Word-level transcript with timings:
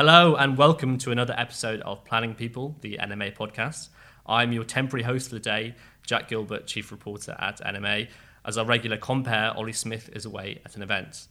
Hello 0.00 0.34
and 0.34 0.56
welcome 0.56 0.96
to 0.96 1.10
another 1.10 1.34
episode 1.36 1.82
of 1.82 2.02
Planning 2.06 2.34
People, 2.34 2.74
the 2.80 2.96
NMA 3.02 3.36
podcast. 3.36 3.90
I'm 4.24 4.50
your 4.50 4.64
temporary 4.64 5.02
host 5.02 5.28
for 5.28 5.34
the 5.34 5.42
day, 5.42 5.74
Jack 6.06 6.26
Gilbert, 6.26 6.66
chief 6.66 6.90
reporter 6.90 7.36
at 7.38 7.60
NMA, 7.60 8.08
as 8.46 8.56
our 8.56 8.64
regular 8.64 8.96
compare, 8.96 9.54
Ollie 9.54 9.74
Smith, 9.74 10.08
is 10.14 10.24
away 10.24 10.62
at 10.64 10.74
an 10.74 10.80
event. 10.80 11.26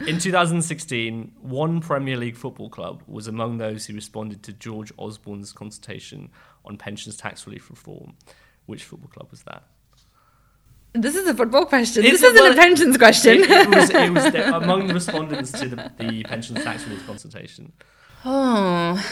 In 0.08 0.18
2016, 0.18 1.32
one 1.42 1.82
Premier 1.82 2.16
League 2.16 2.36
football 2.36 2.70
club 2.70 3.02
was 3.06 3.28
among 3.28 3.58
those 3.58 3.84
who 3.84 3.92
responded 3.92 4.42
to 4.44 4.52
George 4.54 4.90
Osborne's 4.96 5.52
consultation 5.52 6.30
on 6.64 6.78
pensions 6.78 7.18
tax 7.18 7.46
relief 7.46 7.68
reform. 7.68 8.14
Which 8.64 8.84
football 8.84 9.10
club 9.10 9.30
was 9.30 9.42
that? 9.42 9.64
This 10.94 11.16
is 11.16 11.26
a 11.26 11.34
football 11.34 11.66
question. 11.66 12.04
It's 12.04 12.20
this 12.20 12.34
isn't 12.34 12.52
a 12.52 12.54
pensions 12.54 12.96
question. 12.96 13.40
It, 13.40 13.50
it 13.50 13.68
was, 13.68 13.90
it 13.90 14.12
was 14.12 14.32
the, 14.32 14.56
among 14.62 14.86
the 14.86 14.94
respondents 14.94 15.52
to 15.52 15.68
the, 15.68 15.92
the 15.98 16.22
pensions 16.22 16.62
tax 16.62 16.84
relief 16.84 17.04
consultation. 17.06 17.72
Oh, 18.24 19.04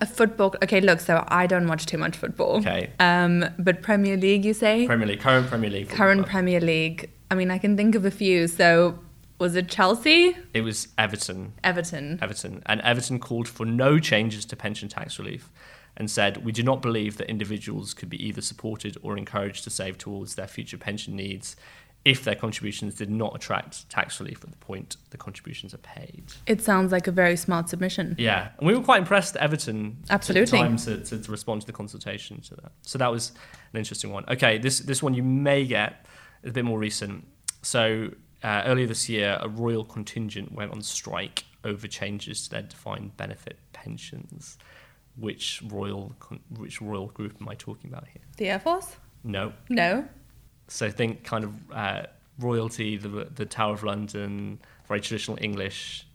a 0.00 0.06
football. 0.06 0.54
Okay, 0.64 0.80
look. 0.80 1.00
So 1.00 1.24
I 1.28 1.46
don't 1.46 1.68
watch 1.68 1.86
too 1.86 1.98
much 1.98 2.16
football. 2.16 2.56
Okay. 2.56 2.92
Um, 2.98 3.44
but 3.58 3.82
Premier 3.82 4.16
League, 4.16 4.44
you 4.44 4.54
say? 4.54 4.86
Premier 4.86 5.06
League, 5.06 5.20
current 5.20 5.46
Premier 5.48 5.70
League. 5.70 5.90
Current 5.90 6.22
club. 6.22 6.30
Premier 6.30 6.60
League. 6.60 7.10
I 7.30 7.34
mean, 7.34 7.50
I 7.50 7.58
can 7.58 7.76
think 7.76 7.94
of 7.94 8.04
a 8.04 8.10
few. 8.10 8.48
So 8.48 8.98
was 9.38 9.54
it 9.54 9.68
Chelsea? 9.68 10.36
It 10.54 10.62
was 10.62 10.88
Everton. 10.96 11.52
Everton. 11.62 12.18
Everton. 12.22 12.62
And 12.66 12.80
Everton 12.80 13.20
called 13.20 13.48
for 13.48 13.66
no 13.66 13.98
changes 13.98 14.44
to 14.46 14.56
pension 14.56 14.88
tax 14.88 15.18
relief 15.18 15.50
and 15.98 16.10
said, 16.10 16.44
We 16.44 16.52
do 16.52 16.62
not 16.62 16.80
believe 16.80 17.18
that 17.18 17.28
individuals 17.28 17.92
could 17.92 18.08
be 18.08 18.24
either 18.24 18.40
supported 18.40 18.96
or 19.02 19.18
encouraged 19.18 19.64
to 19.64 19.70
save 19.70 19.98
towards 19.98 20.36
their 20.36 20.46
future 20.46 20.78
pension 20.78 21.14
needs 21.14 21.56
if 22.04 22.24
their 22.24 22.36
contributions 22.36 22.94
did 22.94 23.10
not 23.10 23.34
attract 23.34 23.86
tax 23.90 24.20
relief 24.20 24.42
at 24.42 24.50
the 24.50 24.56
point 24.56 24.96
the 25.10 25.16
contributions 25.16 25.74
are 25.74 25.78
paid. 25.78 26.32
It 26.46 26.62
sounds 26.62 26.92
like 26.92 27.06
a 27.08 27.12
very 27.12 27.36
smart 27.36 27.68
submission. 27.68 28.14
Yeah, 28.16 28.50
and 28.56 28.66
we 28.66 28.74
were 28.74 28.82
quite 28.82 29.00
impressed 29.00 29.34
that 29.34 29.42
Everton 29.42 29.98
Absolutely. 30.08 30.58
time 30.58 30.76
to, 30.78 31.02
to, 31.04 31.18
to 31.20 31.30
respond 31.30 31.62
to 31.62 31.66
the 31.66 31.72
consultation 31.72 32.40
to 32.42 32.54
that. 32.54 32.72
So 32.82 32.98
that 32.98 33.10
was 33.10 33.32
an 33.72 33.78
interesting 33.78 34.12
one. 34.12 34.24
Okay, 34.28 34.56
this 34.58 34.78
this 34.78 35.02
one 35.02 35.12
you 35.12 35.24
may 35.24 35.66
get 35.66 36.06
is 36.44 36.50
a 36.50 36.52
bit 36.52 36.64
more 36.64 36.78
recent. 36.78 37.26
So 37.62 38.10
uh, 38.44 38.62
earlier 38.64 38.86
this 38.86 39.08
year, 39.08 39.36
a 39.40 39.48
royal 39.48 39.84
contingent 39.84 40.52
went 40.52 40.70
on 40.70 40.80
strike 40.80 41.44
over 41.64 41.88
changes 41.88 42.44
to 42.44 42.50
their 42.50 42.62
defined 42.62 43.16
benefit 43.16 43.58
pensions. 43.72 44.56
Which 45.18 45.62
royal 45.66 46.14
which 46.58 46.80
royal 46.80 47.08
group 47.08 47.36
am 47.40 47.48
I 47.48 47.54
talking 47.54 47.90
about 47.90 48.06
here? 48.06 48.22
The 48.36 48.48
Air 48.50 48.60
Force? 48.60 48.96
No. 49.24 49.52
No. 49.68 50.04
So 50.68 50.90
think 50.90 51.24
kind 51.24 51.44
of 51.44 51.52
uh, 51.72 52.02
royalty, 52.38 52.96
the 52.96 53.08
the 53.34 53.46
Tower 53.46 53.74
of 53.74 53.82
London, 53.82 54.60
very 54.86 55.00
traditional 55.00 55.38
English. 55.40 56.06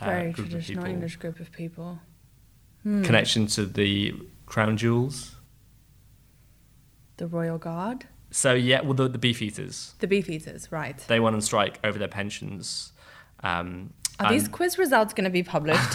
uh, 0.00 0.04
Very 0.04 0.32
group 0.32 0.46
of 0.46 0.50
traditional 0.52 0.82
people. 0.84 0.94
English 0.94 1.16
group 1.16 1.40
of 1.40 1.50
people. 1.52 2.00
connection 2.82 3.46
to 3.46 3.64
the 3.66 4.14
crown 4.46 4.76
jewels. 4.76 5.36
The 7.16 7.26
Royal 7.26 7.58
Guard. 7.58 8.06
So 8.30 8.54
yeah, 8.54 8.80
well 8.82 8.94
the, 8.94 9.08
the 9.08 9.18
beefeaters 9.18 9.94
The 9.98 10.06
Beefeaters, 10.06 10.70
right. 10.70 10.98
they 11.08 11.18
went 11.20 11.34
on 11.34 11.42
strike 11.42 11.78
over 11.82 11.98
their 11.98 12.08
pensions. 12.08 12.92
Um, 13.42 13.92
Are 14.20 14.32
these 14.32 14.48
quiz 14.48 14.78
results 14.78 15.14
going 15.14 15.24
to 15.24 15.30
be 15.30 15.42
published? 15.42 15.94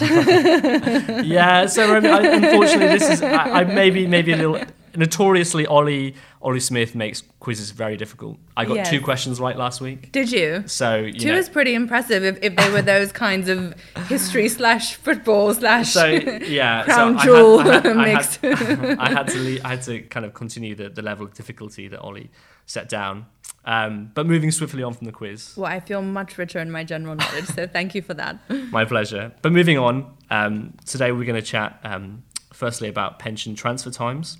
yeah, 1.24 1.66
so 1.66 1.94
I 1.94 2.00
mean, 2.00 2.12
I, 2.12 2.20
unfortunately 2.26 2.98
this 2.98 3.08
is 3.10 3.22
I, 3.22 3.60
I 3.60 3.64
maybe 3.64 4.06
maybe 4.06 4.32
a 4.32 4.36
little 4.36 4.60
notoriously 4.96 5.66
Ollie 5.66 6.14
Ollie 6.42 6.60
Smith 6.60 6.94
makes 6.94 7.22
quizzes 7.40 7.70
very 7.70 7.96
difficult. 7.96 8.38
I 8.56 8.64
got 8.64 8.76
Yes. 8.76 8.90
two 8.90 9.00
questions 9.00 9.38
right 9.40 9.56
last 9.56 9.80
week, 9.80 10.10
Did 10.12 10.30
you? 10.32 10.64
so 10.66 10.96
you 10.96 11.12
Two 11.12 11.28
know, 11.32 11.38
is 11.38 11.48
pretty 11.48 11.74
impressive 11.74 12.24
if, 12.24 12.38
if 12.42 12.56
they 12.56 12.70
were 12.70 12.82
those 12.82 13.12
kinds 13.12 13.48
of 13.48 13.74
history 14.08 14.48
slash 14.48 14.94
football 14.94 15.52
slash 15.54 15.90
so 15.92 16.06
yeah, 16.06 16.84
crown 16.84 17.18
so 17.18 17.24
jewel 17.24 17.60
I 17.60 17.64
had, 17.74 17.86
I 17.86 18.08
had, 18.08 18.14
mix. 18.14 18.38
I 18.42 18.46
had, 18.64 18.98
I 18.98 19.10
had 19.10 19.28
to 19.28 19.38
le- 19.54 19.60
I 19.64 19.68
had 19.68 19.82
to 19.82 20.00
kind 20.02 20.24
of 20.26 20.34
continue 20.34 20.74
the, 20.74 20.88
the 20.88 21.02
level 21.02 21.26
of 21.26 21.34
difficulty 21.34 21.88
that 21.88 22.00
Ollie 22.00 22.30
set 22.64 22.88
down. 22.88 23.26
Um, 23.66 24.12
but 24.14 24.26
moving 24.26 24.52
swiftly 24.52 24.84
on 24.84 24.94
from 24.94 25.06
the 25.06 25.12
quiz. 25.12 25.54
well, 25.56 25.66
I 25.70 25.80
feel 25.80 26.00
much 26.00 26.38
richer 26.38 26.60
in 26.60 26.70
my 26.70 26.84
general 26.84 27.16
knowledge, 27.16 27.46
so 27.46 27.66
thank 27.66 27.96
you 27.96 28.00
for 28.02 28.14
that. 28.14 28.38
My 28.70 28.84
pleasure. 28.84 29.32
But 29.42 29.52
moving 29.52 29.76
on, 29.76 30.14
um, 30.30 30.74
today 30.84 31.10
we're 31.10 31.24
going 31.24 31.40
to 31.40 31.46
chat 31.46 31.80
um, 31.82 32.22
firstly 32.52 32.88
about 32.88 33.18
pension 33.18 33.56
transfer 33.56 33.90
times. 33.90 34.38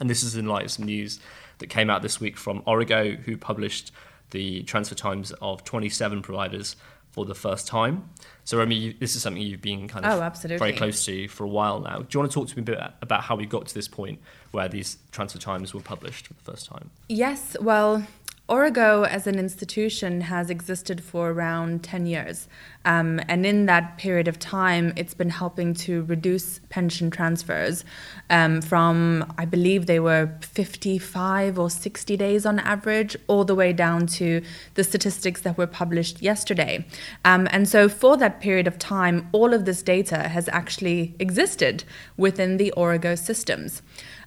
And 0.00 0.10
this 0.10 0.24
is 0.24 0.34
in 0.34 0.46
light 0.46 0.64
of 0.64 0.70
some 0.72 0.86
news 0.86 1.20
that 1.58 1.68
came 1.68 1.90
out 1.90 2.02
this 2.02 2.18
week 2.20 2.36
from 2.36 2.62
Origo, 2.66 3.12
who 3.12 3.36
published 3.36 3.92
the 4.30 4.62
transfer 4.64 4.94
times 4.96 5.32
of 5.40 5.62
27 5.62 6.22
providers 6.22 6.74
for 7.10 7.24
the 7.24 7.34
first 7.34 7.66
time. 7.66 8.08
So, 8.44 8.56
Romy, 8.58 8.74
you, 8.76 8.94
this 8.98 9.16
is 9.16 9.22
something 9.22 9.42
you've 9.42 9.60
been 9.60 9.88
kind 9.88 10.04
of 10.06 10.22
Oh, 10.22 10.48
very 10.56 10.72
close 10.72 11.04
to 11.06 11.26
for 11.28 11.44
a 11.44 11.48
while 11.48 11.80
now. 11.80 11.98
Do 11.98 12.06
you 12.12 12.20
want 12.20 12.30
to 12.30 12.34
talk 12.34 12.48
to 12.48 12.56
me 12.56 12.62
a 12.62 12.64
bit 12.64 12.78
about 13.02 13.22
how 13.24 13.34
we 13.36 13.46
got 13.46 13.66
to 13.66 13.74
this 13.74 13.88
point 13.88 14.20
where 14.52 14.68
these 14.68 14.98
transfer 15.10 15.38
times 15.38 15.74
were 15.74 15.80
published 15.80 16.28
for 16.28 16.34
the 16.34 16.42
first 16.42 16.66
time? 16.66 16.90
Yes, 17.08 17.56
well, 17.60 18.06
Origo 18.50 19.04
as 19.04 19.28
an 19.28 19.38
institution 19.38 20.22
has 20.22 20.50
existed 20.50 21.04
for 21.04 21.30
around 21.30 21.84
10 21.84 22.06
years. 22.06 22.48
Um, 22.84 23.20
and 23.28 23.46
in 23.46 23.66
that 23.66 23.96
period 23.96 24.26
of 24.26 24.40
time, 24.40 24.92
it's 24.96 25.14
been 25.14 25.30
helping 25.30 25.72
to 25.74 26.02
reduce 26.04 26.58
pension 26.68 27.10
transfers 27.10 27.84
um, 28.28 28.60
from, 28.60 29.32
I 29.38 29.44
believe 29.44 29.86
they 29.86 30.00
were 30.00 30.32
55 30.40 31.58
or 31.60 31.70
60 31.70 32.16
days 32.16 32.44
on 32.44 32.58
average, 32.58 33.16
all 33.28 33.44
the 33.44 33.54
way 33.54 33.72
down 33.72 34.06
to 34.18 34.42
the 34.74 34.82
statistics 34.82 35.42
that 35.42 35.56
were 35.56 35.68
published 35.68 36.20
yesterday. 36.20 36.84
Um, 37.24 37.46
and 37.52 37.68
so, 37.68 37.88
for 37.88 38.16
that 38.16 38.40
period 38.40 38.66
of 38.66 38.78
time, 38.78 39.28
all 39.30 39.54
of 39.54 39.64
this 39.64 39.82
data 39.82 40.28
has 40.28 40.48
actually 40.48 41.14
existed 41.20 41.84
within 42.16 42.56
the 42.56 42.72
Origo 42.72 43.14
systems. 43.14 43.82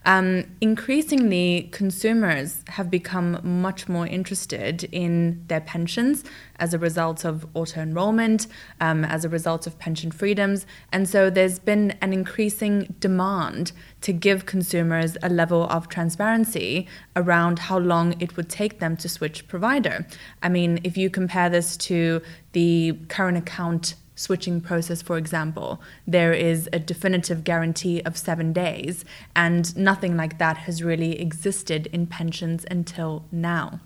Um, 0.05 0.45
increasingly, 0.59 1.69
consumers 1.71 2.63
have 2.67 2.89
become 2.89 3.39
much 3.43 3.87
more 3.87 4.05
interested 4.05 4.83
in 4.85 5.43
their 5.47 5.61
pensions 5.61 6.23
as 6.59 6.73
a 6.73 6.79
result 6.79 7.23
of 7.23 7.47
auto 7.53 7.81
enrollment, 7.81 8.47
um, 8.81 9.05
as 9.05 9.23
a 9.23 9.29
result 9.29 9.65
of 9.65 9.79
pension 9.79 10.11
freedoms. 10.11 10.65
And 10.91 11.07
so 11.07 11.29
there's 11.29 11.59
been 11.59 11.91
an 12.01 12.11
increasing 12.13 12.95
demand 12.99 13.71
to 14.01 14.11
give 14.11 14.45
consumers 14.45 15.15
a 15.23 15.29
level 15.29 15.63
of 15.69 15.87
transparency 15.87 16.87
around 17.15 17.59
how 17.59 17.77
long 17.79 18.19
it 18.21 18.35
would 18.35 18.49
take 18.49 18.79
them 18.79 18.97
to 18.97 19.07
switch 19.07 19.47
provider. 19.47 20.05
I 20.41 20.49
mean, 20.49 20.79
if 20.83 20.97
you 20.97 21.09
compare 21.09 21.49
this 21.49 21.77
to 21.77 22.21
the 22.51 22.97
current 23.07 23.37
account 23.37 23.95
switching 24.15 24.61
process, 24.61 25.01
for 25.01 25.17
example. 25.17 25.81
There 26.07 26.33
is 26.33 26.69
a 26.71 26.79
definitive 26.79 27.43
guarantee 27.43 28.01
of 28.01 28.17
seven 28.17 28.53
days, 28.53 29.05
and 29.35 29.75
nothing 29.75 30.15
like 30.17 30.37
that 30.39 30.57
has 30.57 30.83
really 30.83 31.19
existed 31.19 31.87
in 31.87 32.07
pensions 32.07 32.65
until 32.69 33.25
now. 33.31 33.79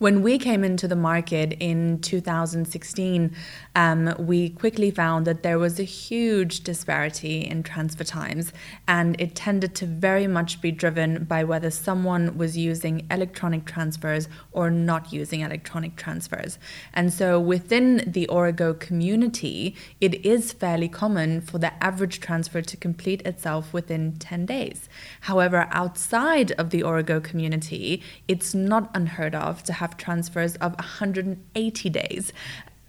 When 0.00 0.22
we 0.22 0.38
came 0.38 0.64
into 0.64 0.88
the 0.88 0.96
market 0.96 1.58
in 1.60 2.00
2016, 2.00 3.36
um, 3.76 4.14
we 4.18 4.48
quickly 4.48 4.90
found 4.90 5.26
that 5.26 5.42
there 5.42 5.58
was 5.58 5.78
a 5.78 5.82
huge 5.82 6.60
disparity 6.60 7.40
in 7.42 7.62
transfer 7.62 8.02
times, 8.02 8.50
and 8.88 9.20
it 9.20 9.34
tended 9.34 9.74
to 9.74 9.84
very 9.84 10.26
much 10.26 10.62
be 10.62 10.72
driven 10.72 11.24
by 11.24 11.44
whether 11.44 11.70
someone 11.70 12.38
was 12.38 12.56
using 12.56 13.06
electronic 13.10 13.66
transfers 13.66 14.26
or 14.52 14.70
not 14.70 15.12
using 15.12 15.40
electronic 15.40 15.96
transfers. 15.96 16.58
And 16.94 17.12
so 17.12 17.38
within 17.38 18.02
the 18.06 18.26
Origo 18.28 18.72
community, 18.72 19.76
it 20.00 20.24
is 20.24 20.54
fairly 20.54 20.88
common 20.88 21.42
for 21.42 21.58
the 21.58 21.74
average 21.84 22.20
transfer 22.20 22.62
to 22.62 22.76
complete 22.78 23.20
itself 23.26 23.74
within 23.74 24.14
10 24.16 24.46
days. 24.46 24.88
However, 25.20 25.68
outside 25.72 26.52
of 26.52 26.70
the 26.70 26.82
Origo 26.82 27.20
community, 27.20 28.02
it's 28.26 28.54
not 28.54 28.90
unheard 28.94 29.34
of 29.34 29.62
to 29.64 29.74
have 29.74 29.89
have 29.90 29.98
transfers 29.98 30.54
of 30.56 30.72
180 30.74 31.90
days. 31.90 32.32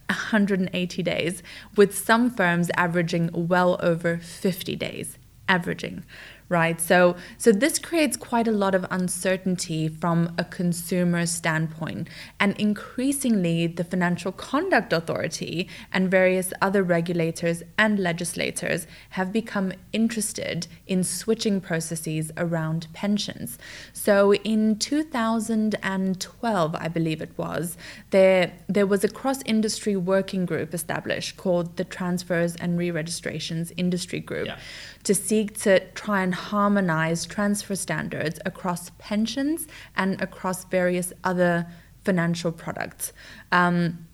180 0.09 1.03
days, 1.03 1.41
with 1.77 1.97
some 1.97 2.29
firms 2.29 2.69
averaging 2.75 3.29
well 3.33 3.79
over 3.81 4.17
50 4.17 4.75
days, 4.75 5.17
averaging 5.47 6.03
right? 6.51 6.81
So, 6.81 7.15
so 7.37 7.53
this 7.53 7.79
creates 7.79 8.17
quite 8.17 8.45
a 8.45 8.51
lot 8.51 8.75
of 8.75 8.85
uncertainty 8.91 9.87
from 9.87 10.35
a 10.37 10.43
consumer 10.43 11.25
standpoint. 11.25 12.09
And 12.41 12.59
increasingly, 12.59 13.67
the 13.67 13.85
Financial 13.85 14.33
Conduct 14.33 14.91
Authority 14.91 15.69
and 15.93 16.11
various 16.11 16.51
other 16.61 16.83
regulators 16.83 17.63
and 17.77 17.97
legislators 17.97 18.85
have 19.11 19.31
become 19.31 19.71
interested 19.93 20.67
in 20.87 21.05
switching 21.05 21.61
processes 21.61 22.33
around 22.35 22.87
pensions. 22.91 23.57
So, 23.93 24.33
in 24.33 24.77
2012, 24.77 26.75
I 26.75 26.87
believe 26.89 27.21
it 27.21 27.31
was, 27.37 27.77
there, 28.09 28.51
there 28.67 28.85
was 28.85 29.05
a 29.05 29.09
cross 29.09 29.41
industry 29.45 29.95
working 29.95 30.45
group 30.45 30.73
established 30.73 31.37
called 31.37 31.77
the 31.77 31.85
Transfers 31.85 32.57
and 32.57 32.77
Re 32.77 32.91
Registrations 32.91 33.71
Industry 33.77 34.19
Group 34.19 34.47
yeah. 34.47 34.59
To 35.03 35.15
seek 35.15 35.59
to 35.61 35.79
try 35.91 36.21
and 36.21 36.33
harmonize 36.33 37.25
transfer 37.25 37.75
standards 37.75 38.39
across 38.45 38.91
pensions 38.97 39.67
and 39.95 40.21
across 40.21 40.65
various 40.65 41.13
other 41.23 41.67
financial 42.03 42.51
products. 42.51 43.13
Um, 43.51 44.07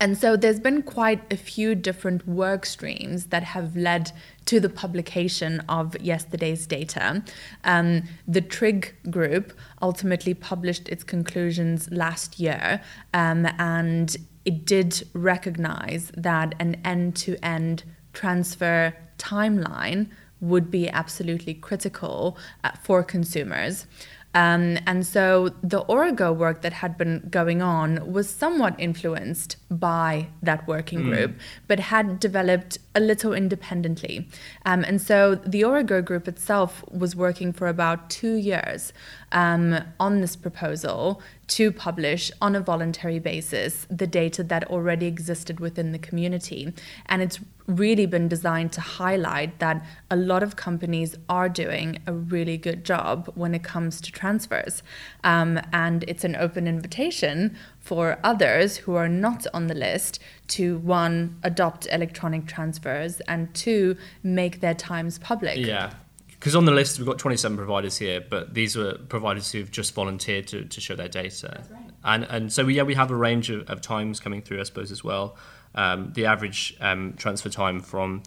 and 0.00 0.18
so 0.18 0.36
there's 0.36 0.60
been 0.60 0.82
quite 0.82 1.32
a 1.32 1.36
few 1.36 1.74
different 1.74 2.26
work 2.26 2.66
streams 2.66 3.26
that 3.26 3.42
have 3.42 3.76
led 3.76 4.12
to 4.46 4.60
the 4.60 4.68
publication 4.68 5.60
of 5.68 5.98
yesterday's 6.00 6.66
data. 6.66 7.22
Um, 7.64 8.02
the 8.26 8.40
TRIG 8.40 8.94
group 9.10 9.52
ultimately 9.80 10.34
published 10.34 10.88
its 10.88 11.04
conclusions 11.04 11.90
last 11.90 12.38
year, 12.38 12.80
um, 13.14 13.46
and 13.58 14.16
it 14.44 14.64
did 14.64 15.06
recognize 15.14 16.12
that 16.16 16.54
an 16.58 16.76
end 16.84 17.16
to 17.16 17.36
end 17.44 17.84
transfer 18.12 18.94
timeline 19.18 20.08
would 20.40 20.70
be 20.70 20.88
absolutely 20.88 21.54
critical 21.54 22.38
uh, 22.62 22.70
for 22.82 23.02
consumers. 23.02 23.86
Um, 24.34 24.78
and 24.86 25.06
so 25.06 25.48
the 25.62 25.80
Origo 25.80 26.32
work 26.32 26.60
that 26.62 26.74
had 26.74 26.98
been 26.98 27.26
going 27.30 27.62
on 27.62 28.12
was 28.12 28.28
somewhat 28.28 28.74
influenced 28.78 29.56
by 29.70 30.28
that 30.42 30.68
working 30.68 31.00
mm. 31.00 31.10
group, 31.10 31.40
but 31.66 31.80
had 31.80 32.20
developed 32.20 32.78
a 32.94 33.00
little 33.00 33.32
independently. 33.32 34.28
Um, 34.66 34.84
and 34.84 35.00
so 35.00 35.34
the 35.34 35.64
Origo 35.64 36.02
group 36.02 36.28
itself 36.28 36.84
was 36.90 37.16
working 37.16 37.52
for 37.52 37.68
about 37.68 38.10
two 38.10 38.34
years 38.34 38.92
um, 39.32 39.78
on 39.98 40.20
this 40.20 40.36
proposal 40.36 41.20
to 41.48 41.72
publish 41.72 42.30
on 42.42 42.54
a 42.54 42.60
voluntary 42.60 43.18
basis 43.18 43.86
the 43.90 44.06
data 44.06 44.42
that 44.44 44.64
already 44.64 45.06
existed 45.06 45.60
within 45.60 45.92
the 45.92 45.98
community. 45.98 46.72
And 47.06 47.22
it's 47.22 47.40
really 47.66 48.06
been 48.06 48.28
designed 48.28 48.72
to 48.72 48.80
highlight 48.80 49.58
that 49.58 49.84
a 50.10 50.16
lot 50.16 50.42
of 50.42 50.56
companies 50.56 51.14
are 51.28 51.48
doing 51.48 51.98
a 52.06 52.12
really 52.12 52.56
good 52.56 52.84
job 52.84 53.30
when 53.34 53.54
it 53.54 53.62
comes 53.62 54.00
to 54.00 54.12
transfers. 54.12 54.82
Um, 55.24 55.60
and 55.72 56.04
it's 56.08 56.24
an 56.24 56.36
open 56.36 56.66
invitation 56.66 57.56
for 57.78 58.18
others 58.24 58.78
who 58.78 58.94
are 58.94 59.08
not 59.08 59.46
on 59.52 59.66
the 59.66 59.74
list 59.74 60.18
to 60.48 60.78
one, 60.78 61.38
adopt 61.42 61.86
electronic 61.90 62.46
transfers, 62.46 63.20
and 63.22 63.54
two, 63.54 63.96
make 64.22 64.60
their 64.60 64.74
times 64.74 65.18
public. 65.18 65.58
Yeah 65.58 65.92
because 66.38 66.54
on 66.54 66.64
the 66.64 66.72
list 66.72 66.98
we've 66.98 67.06
got 67.06 67.18
27 67.18 67.56
providers 67.56 67.98
here, 67.98 68.20
but 68.20 68.54
these 68.54 68.76
were 68.76 68.94
providers 69.08 69.50
who've 69.50 69.70
just 69.70 69.94
volunteered 69.94 70.46
to, 70.48 70.64
to 70.64 70.80
show 70.80 70.94
their 70.94 71.08
data. 71.08 71.64
Right. 71.70 71.90
And 72.04 72.24
and 72.24 72.52
so 72.52 72.66
yeah, 72.68 72.82
we 72.82 72.94
have 72.94 73.10
a 73.10 73.16
range 73.16 73.50
of, 73.50 73.68
of 73.68 73.80
times 73.80 74.20
coming 74.20 74.42
through, 74.42 74.60
I 74.60 74.64
suppose 74.64 74.92
as 74.92 75.02
well. 75.02 75.36
Um, 75.74 76.12
the 76.14 76.26
average 76.26 76.76
um, 76.80 77.14
transfer 77.16 77.48
time 77.48 77.80
from 77.80 78.22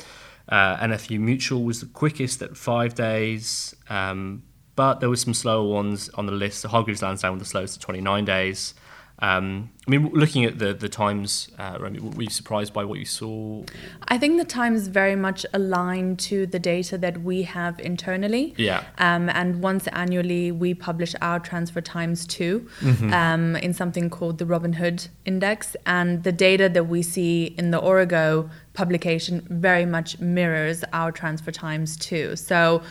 uh, 0.49 0.77
NFU 0.77 1.19
Mutual 1.19 1.63
was 1.63 1.79
the 1.79 1.87
quickest 1.87 2.41
at 2.41 2.55
five 2.57 2.95
days, 2.95 3.75
um, 3.89 4.43
but 4.75 4.99
there 4.99 5.09
were 5.09 5.15
some 5.15 5.33
slower 5.33 5.67
ones 5.67 6.09
on 6.09 6.25
the 6.25 6.31
list. 6.31 6.61
The 6.61 6.69
Hargreaves 6.69 7.01
Lansdown 7.01 7.33
was 7.33 7.43
the 7.43 7.49
slowest 7.49 7.77
at 7.77 7.81
29 7.81 8.25
days. 8.25 8.73
Um, 9.21 9.69
I 9.88 9.91
mean, 9.91 10.09
looking 10.13 10.45
at 10.45 10.57
the 10.57 10.73
the 10.73 10.89
times, 10.89 11.50
uh, 11.59 11.77
Romy, 11.79 12.00
were 12.00 12.23
you 12.23 12.29
surprised 12.29 12.73
by 12.73 12.83
what 12.83 12.97
you 12.97 13.06
saw? 13.06 13.63
I 14.07 14.18
think 14.18 14.39
the 14.39 14.45
times 14.45 14.88
very 14.88 15.15
much 15.15 15.45
align 15.53 16.18
to 16.18 16.47
the 16.47 16.57
data 16.57 16.97
that 16.97 17.21
we 17.21 17.44
have 17.44 17.79
internally. 17.79 18.56
Yeah. 18.57 18.83
Um, 18.97 19.29
and 19.29 19.62
once 19.62 19.88
annually, 19.88 20.51
we 20.51 20.73
publish 20.73 21.13
our 21.21 21.39
transfer 21.39 21.81
times 21.81 22.25
too, 22.25 22.68
mm-hmm. 22.79 23.13
um, 23.13 23.56
in 23.57 23.73
something 23.73 24.09
called 24.09 24.39
the 24.39 24.45
Robin 24.45 24.73
Hood 24.73 25.07
Index, 25.25 25.75
and 25.85 26.23
the 26.23 26.31
data 26.31 26.68
that 26.69 26.85
we 26.85 27.03
see 27.03 27.53
in 27.57 27.69
the 27.69 27.77
Origo 27.77 28.50
publication 28.73 29.45
very 29.50 29.85
much 29.85 30.19
mirrors 30.19 30.83
our 30.94 31.12
transfer 31.12 31.51
times 31.51 31.95
too. 31.95 32.35
So. 32.35 32.81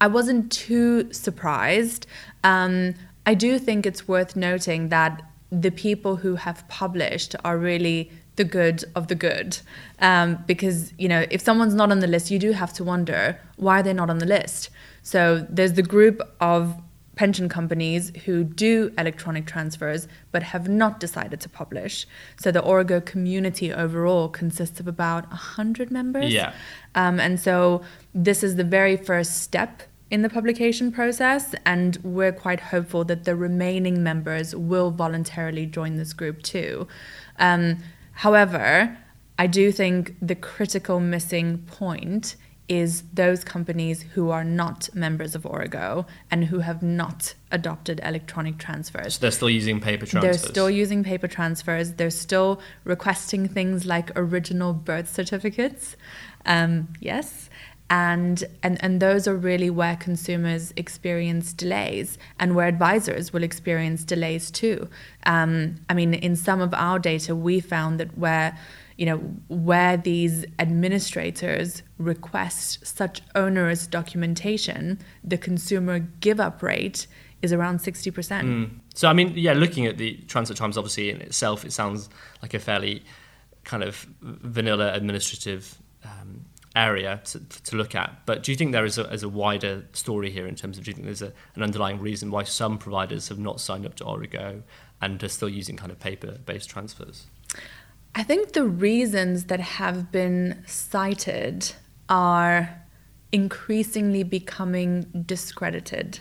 I 0.00 0.06
wasn't 0.06 0.52
too 0.52 1.12
surprised. 1.12 2.06
Um, 2.44 2.94
I 3.26 3.34
do 3.34 3.58
think 3.58 3.84
it's 3.84 4.06
worth 4.06 4.36
noting 4.36 4.90
that 4.90 5.27
the 5.50 5.70
people 5.70 6.16
who 6.16 6.36
have 6.36 6.66
published 6.68 7.34
are 7.44 7.56
really 7.56 8.10
the 8.36 8.44
good 8.44 8.84
of 8.94 9.08
the 9.08 9.14
good. 9.14 9.58
Um, 9.98 10.42
because, 10.46 10.92
you 10.98 11.08
know, 11.08 11.26
if 11.30 11.40
someone's 11.40 11.74
not 11.74 11.90
on 11.90 12.00
the 12.00 12.06
list, 12.06 12.30
you 12.30 12.38
do 12.38 12.52
have 12.52 12.72
to 12.74 12.84
wonder 12.84 13.40
why 13.56 13.82
they're 13.82 13.94
not 13.94 14.10
on 14.10 14.18
the 14.18 14.26
list. 14.26 14.70
So 15.02 15.46
there's 15.48 15.72
the 15.74 15.82
group 15.82 16.20
of 16.40 16.80
pension 17.18 17.48
companies 17.48 18.12
who 18.24 18.44
do 18.44 18.92
electronic 18.96 19.44
transfers 19.44 20.06
but 20.30 20.40
have 20.44 20.68
not 20.68 21.00
decided 21.00 21.40
to 21.40 21.48
publish. 21.48 22.06
So 22.36 22.52
the 22.52 22.62
Origo 22.62 23.00
community 23.00 23.72
overall 23.72 24.28
consists 24.28 24.78
of 24.78 24.86
about 24.86 25.28
100 25.30 25.90
members. 25.90 26.32
Yeah. 26.32 26.54
Um, 26.94 27.18
and 27.18 27.40
so 27.40 27.82
this 28.14 28.44
is 28.44 28.54
the 28.54 28.62
very 28.62 28.96
first 28.96 29.42
step 29.42 29.82
in 30.10 30.22
the 30.22 30.28
publication 30.28 30.90
process, 30.90 31.54
and 31.66 31.98
we're 32.02 32.32
quite 32.32 32.60
hopeful 32.60 33.04
that 33.04 33.24
the 33.24 33.36
remaining 33.36 34.02
members 34.02 34.54
will 34.54 34.90
voluntarily 34.90 35.66
join 35.66 35.96
this 35.96 36.12
group 36.12 36.42
too. 36.42 36.88
Um, 37.38 37.78
however, 38.12 38.96
I 39.38 39.46
do 39.46 39.70
think 39.70 40.14
the 40.20 40.34
critical 40.34 40.98
missing 40.98 41.58
point 41.66 42.36
is 42.68 43.02
those 43.14 43.44
companies 43.44 44.02
who 44.14 44.28
are 44.28 44.44
not 44.44 44.90
members 44.94 45.34
of 45.34 45.46
Origo 45.46 46.06
and 46.30 46.44
who 46.44 46.58
have 46.58 46.82
not 46.82 47.34
adopted 47.50 47.98
electronic 48.04 48.58
transfers. 48.58 49.14
So 49.14 49.20
they're 49.20 49.30
still 49.30 49.48
using 49.48 49.80
paper 49.80 50.04
transfers. 50.04 50.42
They're 50.42 50.50
still 50.50 50.68
using 50.68 51.02
paper 51.02 51.28
transfers. 51.28 51.94
They're 51.94 52.10
still 52.10 52.60
requesting 52.84 53.48
things 53.48 53.86
like 53.86 54.10
original 54.16 54.74
birth 54.74 55.08
certificates. 55.08 55.96
Um, 56.44 56.88
yes 57.00 57.48
and 57.90 58.44
and 58.62 58.82
and 58.82 59.00
those 59.00 59.26
are 59.26 59.36
really 59.36 59.70
where 59.70 59.96
consumers 59.96 60.72
experience 60.76 61.52
delays 61.52 62.18
and 62.38 62.54
where 62.54 62.66
advisors 62.66 63.32
will 63.32 63.42
experience 63.42 64.04
delays 64.04 64.50
too 64.50 64.88
um, 65.24 65.76
i 65.88 65.94
mean 65.94 66.12
in 66.12 66.36
some 66.36 66.60
of 66.60 66.74
our 66.74 66.98
data 66.98 67.34
we 67.34 67.60
found 67.60 67.98
that 67.98 68.16
where 68.18 68.56
you 68.96 69.06
know 69.06 69.16
where 69.48 69.96
these 69.96 70.44
administrators 70.58 71.82
request 71.98 72.84
such 72.86 73.22
onerous 73.34 73.86
documentation 73.86 74.98
the 75.24 75.38
consumer 75.38 76.00
give 76.20 76.40
up 76.40 76.62
rate 76.62 77.06
is 77.40 77.52
around 77.52 77.78
60% 77.78 78.12
mm. 78.12 78.70
so 78.94 79.08
i 79.08 79.12
mean 79.12 79.32
yeah 79.34 79.52
looking 79.52 79.86
at 79.86 79.96
the 79.96 80.14
transfer 80.26 80.54
times 80.54 80.76
obviously 80.76 81.10
in 81.10 81.20
itself 81.22 81.64
it 81.64 81.72
sounds 81.72 82.10
like 82.42 82.52
a 82.52 82.58
fairly 82.58 83.02
kind 83.64 83.82
of 83.82 84.06
vanilla 84.20 84.92
administrative 84.92 85.78
um, 86.04 86.44
area 86.78 87.20
to, 87.24 87.40
to 87.40 87.76
look 87.76 87.94
at. 87.94 88.24
But 88.24 88.42
do 88.42 88.52
you 88.52 88.56
think 88.56 88.72
there 88.72 88.84
is 88.84 88.98
a, 88.98 89.12
is 89.12 89.22
a 89.22 89.28
wider 89.28 89.84
story 89.92 90.30
here 90.30 90.46
in 90.46 90.54
terms 90.54 90.78
of 90.78 90.84
do 90.84 90.90
you 90.90 90.94
think 90.94 91.06
there's 91.06 91.22
a, 91.22 91.32
an 91.56 91.62
underlying 91.62 92.00
reason 92.00 92.30
why 92.30 92.44
some 92.44 92.78
providers 92.78 93.28
have 93.28 93.38
not 93.38 93.60
signed 93.60 93.84
up 93.84 93.94
to 93.96 94.04
Origo 94.04 94.62
and 95.00 95.22
are 95.22 95.28
still 95.28 95.48
using 95.48 95.76
kind 95.76 95.90
of 95.90 95.98
paper 95.98 96.38
based 96.46 96.70
transfers? 96.70 97.26
I 98.14 98.22
think 98.22 98.52
the 98.52 98.64
reasons 98.64 99.44
that 99.44 99.60
have 99.60 100.10
been 100.12 100.62
cited 100.66 101.72
are 102.08 102.82
increasingly 103.32 104.22
becoming 104.22 105.24
discredited. 105.26 106.20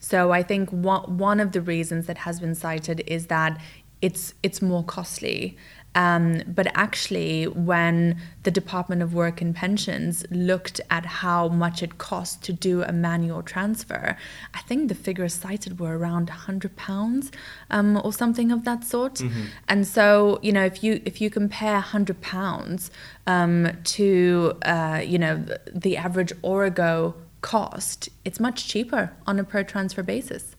So 0.00 0.32
I 0.32 0.42
think 0.42 0.70
one, 0.70 1.18
one 1.18 1.40
of 1.40 1.52
the 1.52 1.60
reasons 1.60 2.06
that 2.06 2.18
has 2.18 2.40
been 2.40 2.54
cited 2.54 3.02
is 3.06 3.26
that 3.26 3.60
it's 4.00 4.34
it's 4.42 4.62
more 4.62 4.84
costly. 4.84 5.56
Um, 5.94 6.42
but 6.46 6.68
actually, 6.74 7.44
when 7.46 8.20
the 8.44 8.50
Department 8.50 9.02
of 9.02 9.14
Work 9.14 9.40
and 9.40 9.54
Pensions 9.54 10.24
looked 10.30 10.80
at 10.90 11.04
how 11.04 11.48
much 11.48 11.82
it 11.82 11.98
cost 11.98 12.42
to 12.44 12.52
do 12.52 12.82
a 12.82 12.92
manual 12.92 13.42
transfer, 13.42 14.16
I 14.54 14.60
think 14.60 14.88
the 14.88 14.94
figures 14.94 15.34
cited 15.34 15.80
were 15.80 15.98
around 15.98 16.28
100 16.28 16.76
pounds 16.76 17.32
um, 17.70 18.00
or 18.04 18.12
something 18.12 18.52
of 18.52 18.64
that 18.64 18.84
sort. 18.84 19.14
Mm-hmm. 19.14 19.44
And 19.66 19.86
so, 19.86 20.38
you 20.42 20.52
know, 20.52 20.64
if 20.64 20.84
you 20.84 21.00
if 21.04 21.20
you 21.20 21.30
compare 21.30 21.74
100 21.74 22.20
pounds 22.20 22.90
um, 23.26 23.68
to 23.84 24.56
uh, 24.62 25.02
you 25.04 25.18
know 25.18 25.44
the 25.72 25.96
average 25.96 26.32
Origo 26.42 27.14
cost, 27.40 28.08
it's 28.24 28.38
much 28.38 28.68
cheaper 28.68 29.12
on 29.26 29.38
a 29.38 29.44
per 29.44 29.64
transfer 29.64 30.02
basis. 30.02 30.54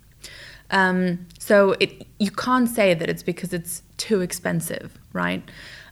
Um, 0.71 1.27
so 1.39 1.75
it 1.79 2.05
you 2.19 2.31
can't 2.31 2.69
say 2.69 2.93
that 2.93 3.09
it's 3.09 3.23
because 3.23 3.53
it's 3.53 3.83
too 3.99 4.21
expensive, 4.21 4.97
right? 5.13 5.43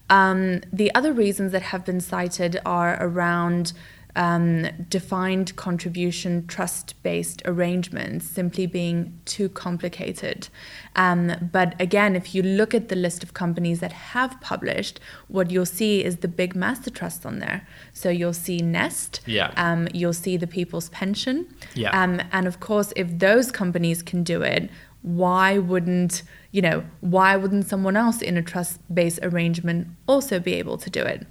Um, 0.10 0.62
the 0.74 0.94
other 0.96 1.14
reasons 1.14 1.52
that 1.52 1.62
have 1.62 1.86
been 1.86 2.02
cited 2.02 2.60
are 2.66 2.98
around 3.00 3.74
um, 4.18 4.66
defined 4.90 5.56
contribution 5.56 6.48
trust 6.48 6.96
based 7.04 7.44
arrangements 7.46 8.26
simply 8.26 8.66
being 8.66 9.20
too 9.26 9.48
complicated. 9.48 10.50
Um, 10.96 11.50
but 11.52 11.80
again, 11.80 12.16
if 12.16 12.34
you 12.34 12.42
look 12.42 12.74
at 12.74 12.90
the 12.90 12.96
list 12.96 13.22
of 13.22 13.36
companies 13.36 13.80
that 13.80 13.92
have 13.94 14.42
published, 14.42 15.00
what 15.28 15.52
you'll 15.52 15.68
see 15.68 16.04
is 16.04 16.18
the 16.18 16.28
big 16.28 16.56
master 16.56 16.90
trusts 16.90 17.28
on 17.28 17.38
there. 17.38 17.68
So 17.94 18.10
you'll 18.10 18.34
see 18.34 18.58
Nest, 18.58 19.22
yeah. 19.28 19.54
Um, 19.56 19.88
you'll 19.94 20.14
see 20.14 20.36
the 20.36 20.48
People's 20.48 20.90
Pension. 20.90 21.48
Yeah. 21.76 21.92
Um, 21.92 22.20
and 22.32 22.48
of 22.48 22.60
course, 22.60 22.92
if 22.96 23.20
those 23.20 23.52
companies 23.52 24.02
can 24.02 24.24
do 24.24 24.42
it, 24.42 24.72
why 25.08 25.58
wouldn't 25.58 26.22
you 26.52 26.62
know 26.62 26.84
why 27.00 27.38
wouldn't 27.38 27.66
someone 27.66 27.96
else 27.96 28.22
in 28.22 28.36
a 28.36 28.42
trust 28.42 28.80
based 28.94 29.20
arrangement 29.24 29.88
also 30.06 30.38
be 30.38 30.54
able 30.56 30.78
to 30.78 30.90
do 30.90 31.02
it? 31.02 31.26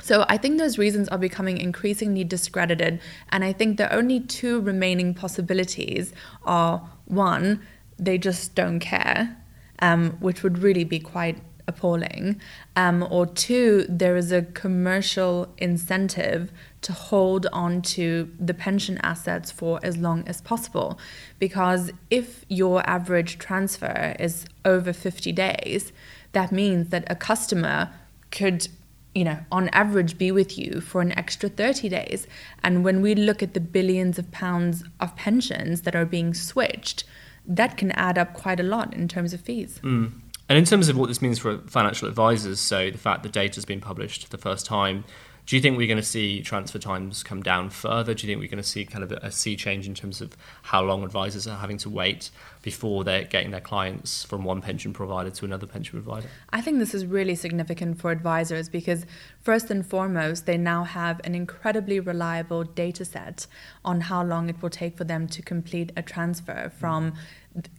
So 0.00 0.24
I 0.28 0.36
think 0.38 0.58
those 0.58 0.78
reasons 0.78 1.08
are 1.08 1.18
becoming 1.18 1.58
increasingly 1.58 2.24
discredited, 2.24 3.00
and 3.30 3.44
I 3.44 3.52
think 3.52 3.76
the 3.76 3.92
only 3.92 4.20
two 4.20 4.60
remaining 4.60 5.12
possibilities 5.12 6.12
are 6.44 6.88
one, 7.06 7.60
they 7.98 8.16
just 8.16 8.54
don't 8.54 8.80
care, 8.80 9.36
um, 9.80 10.12
which 10.20 10.42
would 10.42 10.58
really 10.58 10.84
be 10.84 11.00
quite 11.00 11.38
appalling, 11.66 12.40
um, 12.76 13.06
or 13.10 13.26
two, 13.26 13.86
there 13.88 14.16
is 14.16 14.32
a 14.32 14.42
commercial 14.42 15.48
incentive 15.58 16.52
to 16.82 16.92
hold 16.92 17.46
on 17.52 17.82
to 17.82 18.30
the 18.38 18.54
pension 18.54 18.98
assets 19.02 19.50
for 19.50 19.80
as 19.82 19.96
long 19.96 20.26
as 20.26 20.40
possible, 20.40 20.98
because 21.38 21.90
if 22.10 22.44
your 22.48 22.88
average 22.88 23.38
transfer 23.38 24.16
is 24.18 24.46
over 24.64 24.92
50 24.92 25.32
days, 25.32 25.92
that 26.32 26.52
means 26.52 26.88
that 26.90 27.04
a 27.08 27.14
customer 27.14 27.90
could 28.30 28.68
you 29.14 29.24
know, 29.24 29.38
on 29.50 29.68
average 29.70 30.16
be 30.18 30.30
with 30.30 30.56
you 30.56 30.80
for 30.80 31.00
an 31.00 31.16
extra 31.18 31.48
30 31.48 31.88
days. 31.88 32.26
And 32.62 32.84
when 32.84 33.02
we 33.02 33.14
look 33.14 33.42
at 33.42 33.54
the 33.54 33.60
billions 33.60 34.18
of 34.18 34.30
pounds 34.30 34.84
of 35.00 35.16
pensions 35.16 35.82
that 35.82 35.96
are 35.96 36.04
being 36.04 36.32
switched, 36.32 37.04
that 37.46 37.76
can 37.76 37.90
add 37.92 38.18
up 38.18 38.34
quite 38.34 38.60
a 38.60 38.62
lot 38.62 38.94
in 38.94 39.08
terms 39.08 39.32
of 39.32 39.40
fees. 39.40 39.80
Mm. 39.82 40.12
And 40.50 40.58
in 40.58 40.64
terms 40.64 40.88
of 40.88 40.96
what 40.96 41.06
this 41.06 41.22
means 41.22 41.38
for 41.38 41.58
financial 41.68 42.08
advisors, 42.08 42.58
so 42.58 42.90
the 42.90 42.98
fact 42.98 43.22
that 43.22 43.30
data 43.30 43.54
has 43.54 43.64
been 43.64 43.80
published 43.80 44.24
for 44.24 44.30
the 44.30 44.42
first 44.42 44.66
time, 44.66 45.04
do 45.46 45.54
you 45.54 45.62
think 45.62 45.76
we're 45.76 45.86
going 45.86 45.96
to 45.96 46.02
see 46.02 46.42
transfer 46.42 46.80
times 46.80 47.22
come 47.22 47.40
down 47.40 47.70
further? 47.70 48.14
Do 48.14 48.26
you 48.26 48.32
think 48.32 48.40
we're 48.40 48.50
going 48.50 48.60
to 48.60 48.68
see 48.68 48.84
kind 48.84 49.04
of 49.04 49.12
a 49.12 49.30
sea 49.30 49.54
change 49.54 49.86
in 49.86 49.94
terms 49.94 50.20
of 50.20 50.36
how 50.62 50.82
long 50.82 51.04
advisors 51.04 51.46
are 51.46 51.58
having 51.58 51.78
to 51.78 51.88
wait 51.88 52.32
before 52.62 53.04
they're 53.04 53.24
getting 53.24 53.50
their 53.50 53.60
clients 53.60 54.24
from 54.24 54.44
one 54.44 54.60
pension 54.60 54.92
provider 54.92 55.30
to 55.30 55.44
another 55.44 55.66
pension 55.66 56.02
provider? 56.02 56.28
I 56.50 56.60
think 56.60 56.78
this 56.78 56.94
is 56.94 57.06
really 57.06 57.34
significant 57.34 57.98
for 58.00 58.10
advisors 58.10 58.68
because, 58.68 59.06
first 59.40 59.70
and 59.70 59.86
foremost, 59.86 60.46
they 60.46 60.58
now 60.58 60.84
have 60.84 61.20
an 61.24 61.34
incredibly 61.34 62.00
reliable 62.00 62.64
data 62.64 63.04
set 63.04 63.46
on 63.84 64.02
how 64.02 64.22
long 64.22 64.48
it 64.48 64.60
will 64.62 64.70
take 64.70 64.96
for 64.96 65.04
them 65.04 65.26
to 65.28 65.42
complete 65.42 65.92
a 65.96 66.02
transfer 66.02 66.70
from 66.78 67.14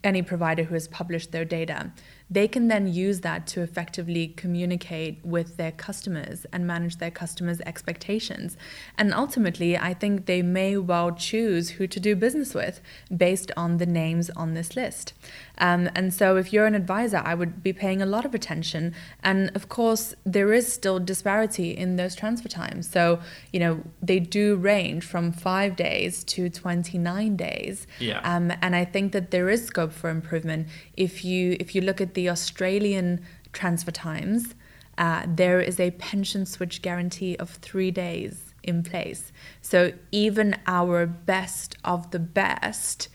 any 0.04 0.22
provider 0.22 0.64
who 0.64 0.74
has 0.74 0.88
published 0.88 1.32
their 1.32 1.46
data 1.46 1.92
they 2.32 2.48
can 2.48 2.70
then 2.70 2.88
use 2.88 3.20
that 3.20 3.46
to 3.46 3.62
effectively 3.62 4.30
communicate 4.30 5.20
with 5.26 5.58
their 5.58 5.74
customers 5.74 6.46
and 6.54 6.66
manage 6.66 6.96
their 6.96 7.12
customers' 7.12 7.60
expectations. 7.66 8.56
And 8.98 9.14
ultimately, 9.14 9.78
I 9.78 9.94
think 9.94 10.28
they 10.28 10.42
may 10.42 10.78
well 10.78 11.12
choose 11.12 11.72
who 11.72 11.88
to 11.88 12.00
do 12.00 12.16
business 12.16 12.54
with 12.54 12.80
based 13.16 13.52
on 13.58 13.78
the 13.78 13.86
names 13.86 14.30
on 14.30 14.54
this 14.54 14.71
list. 14.76 15.14
Um, 15.58 15.90
and 15.96 16.14
so, 16.14 16.38
if 16.38 16.52
you're 16.52 16.66
an 16.66 16.76
advisor, 16.76 17.22
I 17.24 17.36
would 17.36 17.64
be 17.64 17.74
paying 17.74 18.02
a 18.02 18.06
lot 18.06 18.26
of 18.26 18.34
attention. 18.34 18.94
And 19.24 19.52
of 19.56 19.70
course, 19.70 20.14
there 20.26 20.54
is 20.54 20.72
still 20.72 21.00
disparity 21.00 21.72
in 21.72 21.96
those 21.96 22.16
transfer 22.16 22.50
times. 22.50 22.90
So, 22.90 23.20
you 23.52 23.60
know, 23.60 23.84
they 24.02 24.20
do 24.20 24.56
range 24.56 25.04
from 25.04 25.32
five 25.32 25.76
days 25.76 26.24
to 26.26 26.50
29 26.50 27.36
days. 27.36 27.88
Yeah. 28.00 28.20
Um, 28.24 28.52
and 28.62 28.76
I 28.76 28.86
think 28.86 29.12
that 29.12 29.32
there 29.32 29.50
is 29.50 29.66
scope 29.66 29.92
for 29.92 30.10
improvement. 30.10 30.68
If 30.98 31.24
you 31.24 31.58
if 31.60 31.76
you 31.76 31.82
look 31.82 32.02
at 32.02 32.14
the 32.14 32.30
Australian 32.30 33.22
transfer 33.54 33.92
times, 33.92 34.56
uh, 34.98 35.24
there 35.28 35.62
is 35.62 35.80
a 35.80 35.92
pension 35.92 36.46
switch 36.46 36.82
guarantee 36.82 37.36
of 37.38 37.50
three 37.50 37.92
days 37.92 38.54
in 38.64 38.84
place. 38.84 39.32
So 39.62 39.94
even 40.12 40.56
our 40.68 41.06
best 41.06 41.76
of 41.84 42.12
the 42.12 42.20
best 42.20 43.10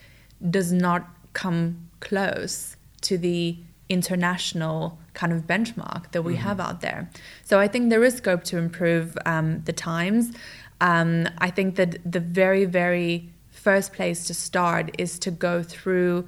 does 0.49 0.71
not 0.71 1.07
come 1.41 1.59
close 1.99 2.75
to 3.01 3.17
the 3.17 3.57
international 3.89 4.97
kind 5.13 5.31
of 5.31 5.41
benchmark 5.53 6.11
that 6.11 6.23
we 6.23 6.33
mm-hmm. 6.33 6.47
have 6.47 6.59
out 6.67 6.81
there. 6.81 7.01
So 7.43 7.53
I 7.65 7.67
think 7.67 7.89
there 7.89 8.03
is 8.03 8.15
scope 8.17 8.43
to 8.51 8.57
improve 8.57 9.07
um, 9.25 9.61
the 9.65 9.73
times. 9.73 10.25
Um, 10.81 11.27
I 11.47 11.49
think 11.51 11.75
that 11.75 11.91
the 12.15 12.19
very, 12.19 12.65
very 12.65 13.29
first 13.49 13.93
place 13.93 14.25
to 14.27 14.33
start 14.33 14.85
is 14.97 15.19
to 15.19 15.31
go 15.31 15.63
through 15.63 16.27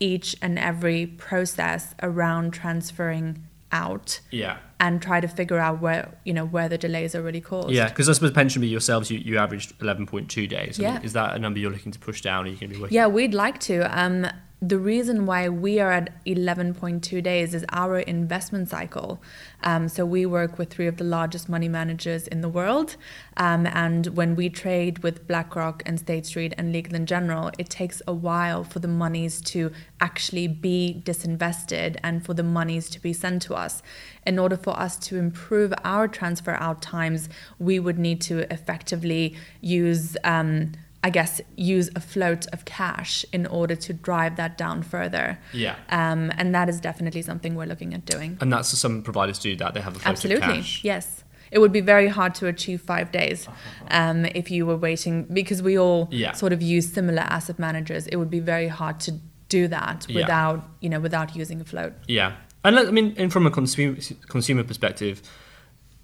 each 0.00 0.36
and 0.42 0.58
every 0.58 1.06
process 1.06 1.94
around 2.02 2.52
transferring 2.52 3.44
out. 3.70 4.20
Yeah. 4.30 4.56
And 4.80 5.02
try 5.02 5.20
to 5.20 5.28
figure 5.28 5.58
out 5.58 5.80
where 5.80 6.02
you 6.24 6.32
know 6.32 6.46
where 6.54 6.68
the 6.68 6.78
delays 6.78 7.14
are 7.16 7.22
really 7.28 7.40
caused. 7.40 7.70
Yeah, 7.70 7.88
because 7.88 8.08
I 8.08 8.12
suppose 8.12 8.30
PensionBee 8.30 8.70
yourselves, 8.70 9.10
you, 9.10 9.18
you 9.18 9.36
averaged 9.36 9.72
eleven 9.82 10.06
point 10.06 10.30
two 10.30 10.46
days. 10.46 10.78
Yeah. 10.78 11.02
Is 11.02 11.12
that 11.14 11.34
a 11.34 11.38
number 11.38 11.58
you're 11.58 11.72
looking 11.72 11.90
to 11.90 11.98
push 11.98 12.20
down? 12.22 12.44
Are 12.44 12.50
you 12.52 12.56
going 12.56 12.70
to 12.70 12.76
be 12.76 12.80
working? 12.80 12.94
Yeah, 12.94 13.08
we'd 13.08 13.34
like 13.34 13.58
to. 13.70 13.76
Um, 14.00 14.26
the 14.60 14.78
reason 14.78 15.24
why 15.24 15.48
we 15.48 15.78
are 15.78 15.92
at 15.92 16.24
11.2 16.24 17.22
days 17.22 17.54
is 17.54 17.64
our 17.70 18.00
investment 18.00 18.68
cycle. 18.68 19.22
Um, 19.62 19.88
so 19.88 20.04
we 20.04 20.26
work 20.26 20.58
with 20.58 20.70
three 20.70 20.88
of 20.88 20.96
the 20.96 21.04
largest 21.04 21.48
money 21.48 21.68
managers 21.68 22.26
in 22.26 22.40
the 22.40 22.48
world. 22.48 22.96
Um, 23.36 23.68
and 23.68 24.08
when 24.08 24.34
we 24.34 24.50
trade 24.50 24.98
with 25.04 25.28
BlackRock 25.28 25.84
and 25.86 26.00
State 26.00 26.26
Street 26.26 26.54
and 26.58 26.72
Legal 26.72 26.98
& 26.98 27.04
General, 27.04 27.52
it 27.56 27.70
takes 27.70 28.02
a 28.08 28.12
while 28.12 28.64
for 28.64 28.80
the 28.80 28.88
monies 28.88 29.40
to 29.42 29.70
actually 30.00 30.48
be 30.48 31.02
disinvested 31.04 31.96
and 32.02 32.26
for 32.26 32.34
the 32.34 32.42
monies 32.42 32.90
to 32.90 33.00
be 33.00 33.12
sent 33.12 33.42
to 33.42 33.54
us. 33.54 33.80
In 34.26 34.40
order 34.40 34.56
for 34.56 34.78
us 34.78 34.96
to 34.98 35.18
improve 35.18 35.72
our 35.84 36.08
transfer 36.08 36.56
out 36.58 36.82
times, 36.82 37.28
we 37.60 37.78
would 37.78 37.98
need 37.98 38.20
to 38.22 38.52
effectively 38.52 39.36
use 39.60 40.16
um, 40.24 40.72
I 41.04 41.10
guess, 41.10 41.40
use 41.56 41.90
a 41.94 42.00
float 42.00 42.46
of 42.52 42.64
cash 42.64 43.24
in 43.32 43.46
order 43.46 43.76
to 43.76 43.92
drive 43.92 44.36
that 44.36 44.58
down 44.58 44.82
further. 44.82 45.38
Yeah. 45.52 45.76
Um, 45.90 46.32
and 46.36 46.54
that 46.54 46.68
is 46.68 46.80
definitely 46.80 47.22
something 47.22 47.54
we're 47.54 47.66
looking 47.66 47.94
at 47.94 48.04
doing. 48.04 48.36
And 48.40 48.52
that's 48.52 48.76
some 48.76 49.02
providers 49.02 49.38
do 49.38 49.54
that. 49.56 49.74
They 49.74 49.80
have 49.80 49.96
a 49.96 49.98
float 50.00 50.12
Absolutely. 50.12 50.48
of 50.48 50.54
cash. 50.54 50.84
Yes. 50.84 51.24
It 51.50 51.60
would 51.60 51.72
be 51.72 51.80
very 51.80 52.08
hard 52.08 52.34
to 52.36 52.46
achieve 52.46 52.82
five 52.82 53.10
days 53.12 53.48
um, 53.90 54.26
if 54.26 54.50
you 54.50 54.66
were 54.66 54.76
waiting 54.76 55.24
because 55.24 55.62
we 55.62 55.78
all 55.78 56.08
yeah. 56.10 56.32
sort 56.32 56.52
of 56.52 56.60
use 56.60 56.92
similar 56.92 57.22
asset 57.22 57.58
managers. 57.58 58.06
It 58.06 58.16
would 58.16 58.30
be 58.30 58.40
very 58.40 58.68
hard 58.68 59.00
to 59.00 59.18
do 59.48 59.68
that 59.68 60.06
without 60.12 60.56
yeah. 60.56 60.62
you 60.80 60.88
know 60.88 61.00
without 61.00 61.34
using 61.34 61.60
a 61.60 61.64
float. 61.64 61.92
Yeah, 62.06 62.34
and 62.64 62.78
I 62.78 62.90
mean, 62.90 63.14
and 63.16 63.32
from 63.32 63.46
a 63.46 63.50
consumer 63.50 63.96
consumer 64.28 64.64
perspective, 64.64 65.22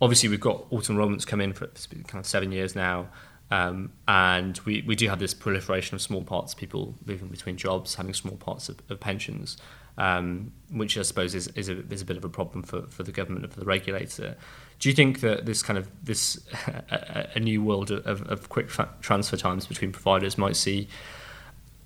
obviously 0.01 0.29
we've 0.29 0.41
got 0.41 0.65
auto 0.71 0.93
enrollments 0.93 1.27
come 1.27 1.41
in 1.41 1.53
for 1.53 1.67
kind 1.67 2.21
of 2.21 2.27
seven 2.27 2.53
years 2.53 2.75
now. 2.75 3.09
Um, 3.51 3.93
and 4.09 4.59
we, 4.65 4.83
we 4.87 4.97
do 4.97 5.09
have 5.09 5.19
this 5.19 5.35
proliferation 5.35 5.95
of 5.95 6.03
small 6.03 6.23
parts, 6.23 6.55
people 6.55 6.95
moving 7.07 7.29
between 7.29 7.57
jobs, 7.57 7.95
having 7.95 8.15
small 8.15 8.37
parts 8.37 8.69
of, 8.69 8.79
of 8.89 9.01
pensions, 9.01 9.57
um, 9.99 10.53
which 10.71 10.99
I 10.99 11.03
suppose 11.03 11.35
is, 11.35 11.49
is, 11.49 11.69
a, 11.69 11.79
is 11.93 12.03
a 12.03 12.05
bit 12.05 12.17
of 12.17 12.25
a 12.25 12.29
problem 12.29 12.63
for, 12.63 12.83
for 12.83 13.03
the 13.03 13.13
government 13.13 13.45
and 13.45 13.53
for 13.53 13.61
the 13.61 13.67
regulator. 13.67 14.37
Do 14.79 14.89
you 14.89 14.95
think 14.95 15.21
that 15.21 15.47
this 15.47 15.63
kind 15.63 15.79
of 15.79 15.89
this 16.03 16.47
a, 16.91 17.29
a 17.35 17.41
new 17.41 17.63
world 17.63 17.91
of, 17.91 18.23
of 18.29 18.49
quick 18.49 18.71
transfer 19.01 19.37
times 19.37 19.67
between 19.67 19.93
providers 19.93 20.37
might 20.37 20.57
see 20.57 20.89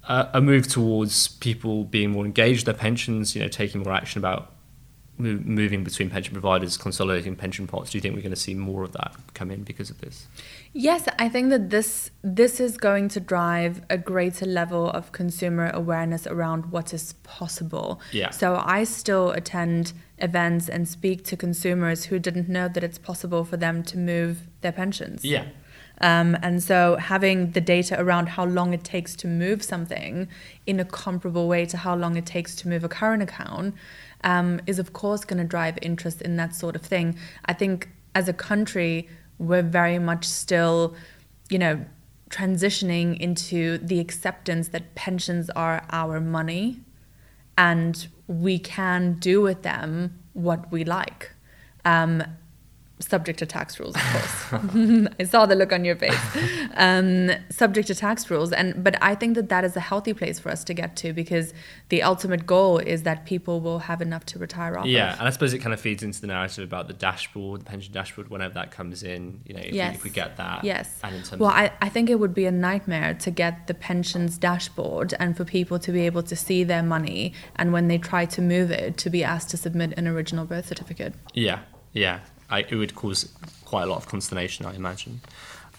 a, 0.04 0.28
a 0.34 0.40
move 0.40 0.68
towards 0.68 1.28
people 1.28 1.84
being 1.84 2.10
more 2.10 2.24
engaged 2.24 2.66
their 2.66 2.74
pensions, 2.74 3.34
you 3.34 3.42
know, 3.42 3.48
taking 3.48 3.82
more 3.82 3.92
action 3.92 4.18
about 4.18 4.52
moving 5.18 5.84
between 5.84 6.10
pension 6.10 6.32
providers, 6.32 6.76
consolidating 6.76 7.34
pension 7.34 7.66
pots. 7.66 7.90
Do 7.90 7.98
you 7.98 8.02
think 8.02 8.14
we're 8.14 8.22
going 8.22 8.30
to 8.30 8.36
see 8.36 8.54
more 8.54 8.84
of 8.84 8.92
that 8.92 9.14
come 9.34 9.50
in 9.50 9.64
because 9.64 9.90
of 9.90 10.00
this? 10.00 10.26
Yes, 10.72 11.08
I 11.18 11.28
think 11.28 11.50
that 11.50 11.70
this 11.70 12.10
this 12.22 12.60
is 12.60 12.76
going 12.76 13.08
to 13.08 13.20
drive 13.20 13.82
a 13.90 13.98
greater 13.98 14.46
level 14.46 14.90
of 14.90 15.12
consumer 15.12 15.70
awareness 15.74 16.26
around 16.26 16.66
what 16.66 16.94
is 16.94 17.14
possible. 17.24 18.00
Yeah. 18.12 18.30
So 18.30 18.62
I 18.64 18.84
still 18.84 19.30
attend 19.32 19.92
events 20.18 20.68
and 20.68 20.88
speak 20.88 21.24
to 21.24 21.36
consumers 21.36 22.04
who 22.04 22.18
didn't 22.18 22.48
know 22.48 22.68
that 22.68 22.84
it's 22.84 22.98
possible 22.98 23.44
for 23.44 23.56
them 23.56 23.82
to 23.84 23.98
move 23.98 24.46
their 24.60 24.72
pensions. 24.72 25.24
Yeah. 25.24 25.44
Um, 26.00 26.36
and 26.42 26.62
so 26.62 26.96
having 26.96 27.52
the 27.52 27.60
data 27.60 28.00
around 28.00 28.28
how 28.28 28.44
long 28.44 28.72
it 28.72 28.84
takes 28.84 29.16
to 29.16 29.26
move 29.26 29.62
something 29.62 30.28
in 30.66 30.78
a 30.78 30.84
comparable 30.84 31.48
way 31.48 31.66
to 31.66 31.76
how 31.76 31.96
long 31.96 32.16
it 32.16 32.26
takes 32.26 32.54
to 32.56 32.68
move 32.68 32.84
a 32.84 32.88
current 32.88 33.22
account 33.22 33.74
um, 34.24 34.60
is 34.66 34.78
of 34.78 34.92
course 34.92 35.24
going 35.24 35.38
to 35.38 35.48
drive 35.48 35.78
interest 35.82 36.22
in 36.22 36.36
that 36.36 36.54
sort 36.54 36.76
of 36.76 36.82
thing. 36.82 37.16
I 37.44 37.52
think 37.52 37.88
as 38.14 38.28
a 38.28 38.32
country, 38.32 39.08
we're 39.38 39.62
very 39.62 39.98
much 39.98 40.24
still, 40.24 40.94
you 41.48 41.58
know, 41.58 41.84
transitioning 42.30 43.18
into 43.18 43.78
the 43.78 44.00
acceptance 44.00 44.68
that 44.68 44.94
pensions 44.94 45.48
are 45.50 45.84
our 45.90 46.20
money 46.20 46.80
and 47.56 48.08
we 48.26 48.58
can 48.58 49.14
do 49.14 49.40
with 49.40 49.62
them 49.62 50.18
what 50.34 50.70
we 50.70 50.84
like. 50.84 51.32
Um, 51.84 52.22
subject 53.00 53.38
to 53.38 53.46
tax 53.46 53.78
rules, 53.78 53.94
of 53.96 54.02
course. 54.02 55.08
I 55.20 55.24
saw 55.24 55.46
the 55.46 55.54
look 55.54 55.72
on 55.72 55.84
your 55.84 55.96
face. 55.96 56.14
Um, 56.74 57.30
subject 57.50 57.88
to 57.88 57.94
tax 57.94 58.30
rules, 58.30 58.52
and 58.52 58.84
but 58.84 58.96
I 59.02 59.16
think 59.16 59.34
that 59.34 59.48
that 59.48 59.64
is 59.64 59.76
a 59.76 59.80
healthy 59.80 60.12
place 60.14 60.38
for 60.38 60.48
us 60.50 60.62
to 60.64 60.74
get 60.74 60.94
to 60.96 61.12
because 61.12 61.52
the 61.88 62.04
ultimate 62.04 62.46
goal 62.46 62.78
is 62.78 63.02
that 63.02 63.24
people 63.24 63.60
will 63.60 63.80
have 63.80 64.00
enough 64.00 64.24
to 64.26 64.38
retire 64.38 64.78
off. 64.78 64.86
Yeah, 64.86 65.12
of. 65.14 65.18
and 65.18 65.28
I 65.28 65.30
suppose 65.30 65.52
it 65.54 65.58
kind 65.58 65.74
of 65.74 65.80
feeds 65.80 66.04
into 66.04 66.20
the 66.20 66.28
narrative 66.28 66.62
about 66.62 66.86
the 66.86 66.92
dashboard, 66.94 67.62
the 67.62 67.64
pension 67.64 67.92
dashboard, 67.92 68.28
whenever 68.28 68.54
that 68.54 68.70
comes 68.70 69.02
in. 69.02 69.40
You 69.44 69.54
know, 69.54 69.60
if, 69.60 69.72
Yes. 69.74 69.90
we, 69.92 69.96
if 69.96 70.04
we 70.04 70.10
get 70.10 70.36
that. 70.36 70.62
Yes. 70.62 71.00
And 71.02 71.16
in 71.16 71.22
terms 71.22 71.40
Well, 71.40 71.50
I, 71.50 71.72
I 71.80 71.88
think 71.88 72.10
it 72.10 72.16
would 72.20 72.34
be 72.34 72.46
a 72.46 72.52
nightmare 72.52 73.14
to 73.14 73.30
get 73.30 73.66
the 73.66 73.74
pensions 73.74 74.38
dashboard 74.38 75.14
and 75.18 75.36
for 75.36 75.44
people 75.44 75.78
to 75.80 75.90
be 75.90 76.02
able 76.06 76.22
to 76.22 76.36
see 76.36 76.62
their 76.64 76.82
money 76.82 77.32
and 77.56 77.72
when 77.72 77.88
they 77.88 77.98
try 77.98 78.24
to 78.26 78.40
move 78.42 78.70
it 78.70 78.96
to 78.98 79.10
be 79.10 79.24
asked 79.24 79.50
to 79.50 79.56
submit 79.56 79.94
an 79.96 80.06
original 80.06 80.44
birth 80.44 80.66
certificate. 80.68 81.14
yeah, 81.34 81.60
yeah, 81.92 82.20
I, 82.50 82.60
it 82.60 82.74
would 82.74 82.94
cause 82.94 83.32
quite 83.64 83.82
a 83.84 83.86
lot 83.86 83.96
of 83.98 84.06
consternation, 84.06 84.66
I 84.66 84.74
imagine. 84.74 85.20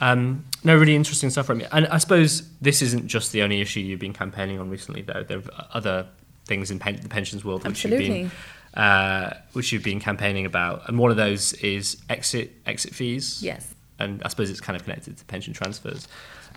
Um, 0.02 0.46
no, 0.64 0.78
really 0.78 0.96
interesting 0.96 1.30
stuff 1.30 1.46
from 1.48 1.58
me. 1.60 1.66
And 1.72 1.88
I 1.88 1.98
suppose 1.98 2.50
this 2.60 2.82
isn't 2.82 3.08
just 3.08 3.32
the 3.32 3.42
only 3.42 3.62
issue 3.62 3.80
you've 3.82 4.00
been 4.00 4.14
campaigning 4.14 4.60
on 4.60 4.70
recently, 4.70 5.02
though. 5.02 5.24
There 5.24 5.40
are 5.40 5.68
other 5.74 6.08
things 6.46 6.72
in 6.72 6.80
pen- 6.80 7.00
the 7.02 7.10
pensions 7.10 7.44
world 7.46 7.68
which 7.68 7.84
you've 7.84 7.98
been 7.98 8.32
uh, 8.74 9.34
which 9.54 9.72
you've 9.72 9.84
been 9.84 10.00
campaigning 10.00 10.46
about, 10.46 10.88
and 10.88 10.98
one 10.98 11.12
of 11.12 11.18
those 11.18 11.54
is 11.54 11.98
exit 12.10 12.52
exit 12.66 12.94
fees. 12.94 13.42
Yes. 13.42 13.74
and 13.98 14.22
I 14.24 14.30
suppose 14.30 14.50
it's 14.50 14.62
kind 14.62 14.78
of 14.78 14.84
connected 14.84 15.18
to 15.18 15.26
pension 15.26 15.54
transfers. 15.54 16.08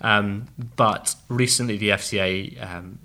Um, 0.01 0.47
but 0.75 1.15
recently, 1.27 1.77
the 1.77 1.89
FCA, 1.89 2.73
um, 2.73 2.99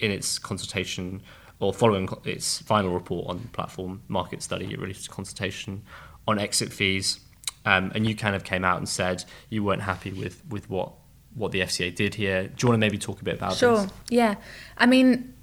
in 0.00 0.10
its 0.10 0.38
consultation 0.38 1.22
or 1.58 1.72
following 1.72 2.08
its 2.24 2.60
final 2.62 2.92
report 2.92 3.28
on 3.28 3.38
platform 3.52 4.02
market 4.08 4.42
study, 4.42 4.72
it 4.72 4.80
released 4.80 5.06
a 5.06 5.10
consultation 5.10 5.82
on 6.26 6.38
exit 6.38 6.72
fees, 6.72 7.20
um, 7.64 7.92
and 7.94 8.06
you 8.06 8.14
kind 8.14 8.34
of 8.36 8.44
came 8.44 8.64
out 8.64 8.78
and 8.78 8.88
said 8.88 9.24
you 9.48 9.62
weren't 9.64 9.82
happy 9.82 10.12
with 10.12 10.42
with 10.48 10.68
what 10.70 10.92
what 11.34 11.52
the 11.52 11.60
FCA 11.60 11.94
did 11.94 12.14
here. 12.14 12.44
Do 12.44 12.54
you 12.62 12.68
want 12.68 12.76
to 12.76 12.78
maybe 12.78 12.96
talk 12.98 13.20
a 13.20 13.24
bit 13.24 13.34
about 13.34 13.54
Sure. 13.54 13.82
this? 13.82 13.92
Yeah. 14.08 14.36
I 14.78 14.86
mean, 14.86 15.34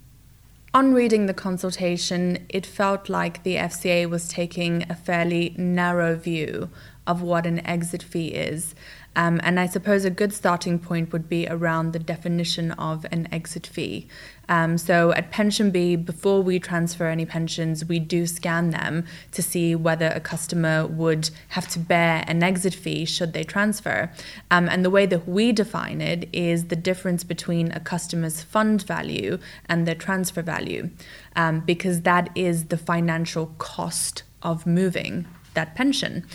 on 0.74 0.94
reading 0.94 1.28
the 1.28 1.36
consultation, 1.36 2.46
it 2.50 2.66
felt 2.66 3.10
like 3.10 3.44
the 3.44 3.56
FCA 3.58 4.10
was 4.10 4.28
taking 4.28 4.86
a 4.90 4.96
fairly 4.96 5.54
narrow 5.58 6.16
view 6.16 6.70
of 7.06 7.22
what 7.22 7.46
an 7.46 7.66
exit 7.68 8.02
fee 8.02 8.30
is. 8.30 8.74
Um, 9.16 9.40
and 9.44 9.60
I 9.60 9.68
suppose 9.68 10.06
a 10.06 10.10
good 10.10 10.34
starting 10.34 10.80
point 10.80 11.12
would 11.12 11.30
be 11.30 11.48
around 11.48 11.94
the 11.94 12.00
definition 12.00 12.72
of 12.72 13.06
an 13.12 13.28
exit 13.32 13.68
fee. 13.68 14.08
Um, 14.50 14.78
so 14.78 15.12
at 15.14 15.32
PensionBee, 15.32 16.06
before 16.06 16.42
we 16.42 16.60
transfer 16.60 17.08
any 17.08 17.26
pensions, 17.26 17.86
we 17.86 18.00
do 18.00 18.28
scan 18.28 18.72
them 18.72 19.06
to 19.32 19.42
see 19.42 19.76
whether 19.76 20.08
a 20.08 20.20
customer 20.20 20.86
would 20.86 21.30
have 21.50 21.68
to 21.70 21.80
bear 21.80 22.24
an 22.28 22.44
exit 22.44 22.74
fee 22.74 23.06
should 23.06 23.34
they 23.34 23.44
transfer. 23.44 24.12
Um, 24.52 24.68
and 24.68 24.84
the 24.84 24.90
way 24.90 25.06
that 25.06 25.28
we 25.28 25.52
define 25.52 26.02
it 26.02 26.28
is 26.34 26.66
the 26.66 26.76
difference 26.76 27.24
between 27.24 27.72
a 27.72 27.80
customer's 27.80 28.42
fund 28.42 28.84
value 28.84 29.40
and 29.68 29.88
their 29.88 29.96
transfer 29.96 30.42
value, 30.42 30.90
um, 31.36 31.62
because 31.62 32.02
that 32.02 32.30
is 32.36 32.66
the 32.66 32.78
financial 32.78 33.48
cost 33.58 34.24
of 34.42 34.68
moving 34.68 35.26
that 35.54 35.76
pension. 35.76 36.26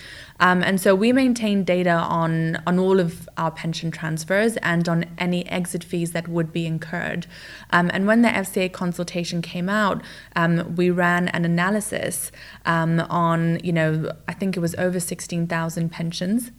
Um, 0.41 0.63
and 0.63 0.81
so 0.81 0.95
we 0.95 1.13
maintain 1.13 1.65
data 1.65 1.91
on, 1.91 2.63
on 2.67 2.79
all 2.79 3.01
of 3.01 3.29
our 3.37 3.51
pension 3.51 3.91
transfers 3.91 4.57
and 4.59 4.89
on 4.89 5.07
any 5.19 5.47
exit 5.49 5.83
fees 5.83 6.13
that 6.13 6.29
would 6.29 6.53
be 6.53 6.67
incurred. 6.67 7.27
Um, 7.71 7.91
and 7.93 8.07
when 8.07 8.23
the 8.23 8.29
FCA 8.29 8.73
consultation 8.73 9.43
came 9.43 9.69
out, 9.69 10.03
um, 10.37 10.77
we 10.77 10.91
ran 10.91 11.29
an 11.29 11.45
analysis 11.45 12.31
um, 12.67 13.01
on, 13.01 13.59
you 13.65 13.73
know, 13.73 14.13
I 14.29 14.35
think 14.35 14.57
it 14.57 14.61
was 14.61 14.75
over 14.77 15.01
16,000 15.01 15.91
pensions 15.91 16.53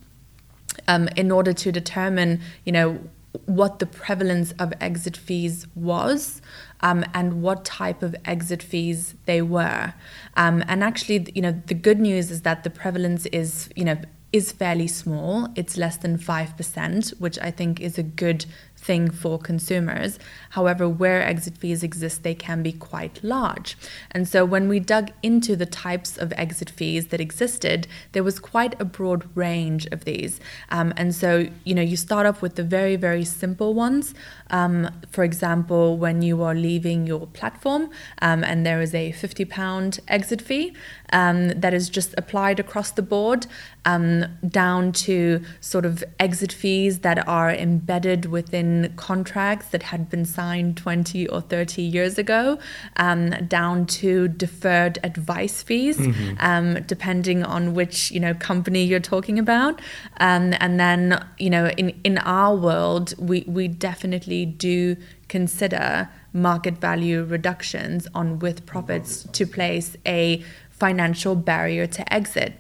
um, 0.88 1.08
in 1.16 1.32
order 1.32 1.54
to 1.54 1.72
determine, 1.72 2.42
you 2.66 2.72
know, 2.72 3.00
what 3.46 3.80
the 3.80 3.86
prevalence 3.86 4.54
of 4.54 4.74
exit 4.82 5.16
fees 5.16 5.68
was 5.76 6.42
um, 6.82 7.04
and 7.14 7.42
what 7.42 7.66
type 7.66 8.02
of 8.04 8.16
exit 8.26 8.64
fees 8.64 9.16
they 9.26 9.42
were. 9.42 9.94
Um, 10.36 10.64
and 10.68 10.84
actually, 10.84 11.28
you 11.36 11.42
know, 11.42 11.62
the 11.68 11.74
good 11.74 12.00
news 12.00 12.32
is 12.32 12.42
that 12.44 12.64
the 12.64 12.70
prevalence 12.70 13.26
is, 13.28 13.70
you 13.76 13.86
know, 13.86 13.98
is 14.32 14.52
fairly 14.52 14.88
small. 14.88 15.48
It's 15.56 15.76
less 15.76 15.98
than 15.98 16.18
5%, 16.18 17.20
which 17.20 17.40
I 17.40 17.52
think 17.52 17.80
is 17.82 17.98
a 17.98 18.04
good 18.04 18.46
thing 18.80 19.12
for 19.12 19.38
consumers. 19.38 20.18
However, 20.52 20.88
where 20.88 21.22
exit 21.22 21.58
fees 21.58 21.84
exist, 21.84 22.24
they 22.24 22.34
can 22.34 22.64
be 22.64 22.72
quite 22.72 23.24
large. 23.24 23.78
And 24.12 24.28
so 24.28 24.46
when 24.46 24.68
we 24.68 24.80
dug 24.80 25.12
into 25.22 25.56
the 25.56 25.66
types 25.66 26.18
of 26.18 26.34
exit 26.38 26.70
fees 26.70 27.08
that 27.08 27.22
existed, 27.22 27.88
there 28.14 28.24
was 28.24 28.40
quite 28.40 28.80
a 28.80 28.86
broad 28.86 29.30
range 29.36 29.86
of 29.88 30.06
these. 30.06 30.40
Um, 30.70 30.94
and 30.96 31.14
so, 31.14 31.48
you 31.64 31.76
know, 31.76 31.82
you 31.82 31.98
start 31.98 32.26
off 32.26 32.42
with 32.42 32.56
the 32.56 32.64
very, 32.64 32.96
very 32.96 33.26
simple 33.26 33.74
ones. 33.74 34.14
Um, 34.50 34.90
for 35.12 35.24
example, 35.24 35.98
when 35.98 36.22
you 36.22 36.42
are 36.42 36.56
leaving 36.56 37.06
your 37.06 37.28
platform 37.28 37.90
um, 38.22 38.44
and 38.44 38.66
there 38.66 38.82
is 38.82 38.96
a 38.96 39.12
£50 39.12 40.00
exit 40.08 40.42
fee 40.42 40.74
um, 41.12 41.50
that 41.50 41.74
is 41.74 41.90
just 41.90 42.14
applied 42.18 42.60
across 42.60 42.92
the 42.92 43.02
board, 43.02 43.46
um, 43.86 44.26
down 44.48 44.92
to 44.92 45.42
sort 45.60 45.86
of 45.86 46.04
exit 46.20 46.52
fees 46.52 47.00
that 47.00 47.28
are 47.28 47.52
embedded 47.52 48.26
within 48.26 48.69
contracts 48.96 49.68
that 49.70 49.84
had 49.84 50.10
been 50.10 50.26
signed 50.26 50.78
20 50.78 51.28
or 51.28 51.42
30 51.42 51.82
years 51.82 52.18
ago, 52.18 52.58
um, 52.98 53.30
down 53.48 53.86
to 53.86 54.28
deferred 54.28 55.00
advice 55.04 55.62
fees, 55.62 56.00
um, 56.40 56.82
depending 56.84 57.44
on 57.44 57.74
which 57.74 58.12
you 58.12 58.20
know 58.20 58.34
company 58.34 58.84
you're 58.84 59.08
talking 59.16 59.40
about, 59.40 59.80
um, 60.20 60.54
and 60.60 60.80
then 60.80 61.24
you 61.38 61.50
know 61.50 61.68
in 61.78 61.90
in 62.04 62.18
our 62.20 62.56
world 62.56 63.14
we 63.18 63.44
we 63.48 63.68
definitely 63.68 64.46
do 64.46 64.96
consider 65.28 66.10
market 66.34 66.78
value 66.78 67.24
reductions 67.24 68.08
on 68.14 68.40
with 68.40 68.66
profits 68.66 69.24
to 69.32 69.46
place 69.46 69.96
a 70.06 70.44
financial 70.80 71.36
barrier 71.36 71.86
to 71.86 72.14
exit. 72.14 72.54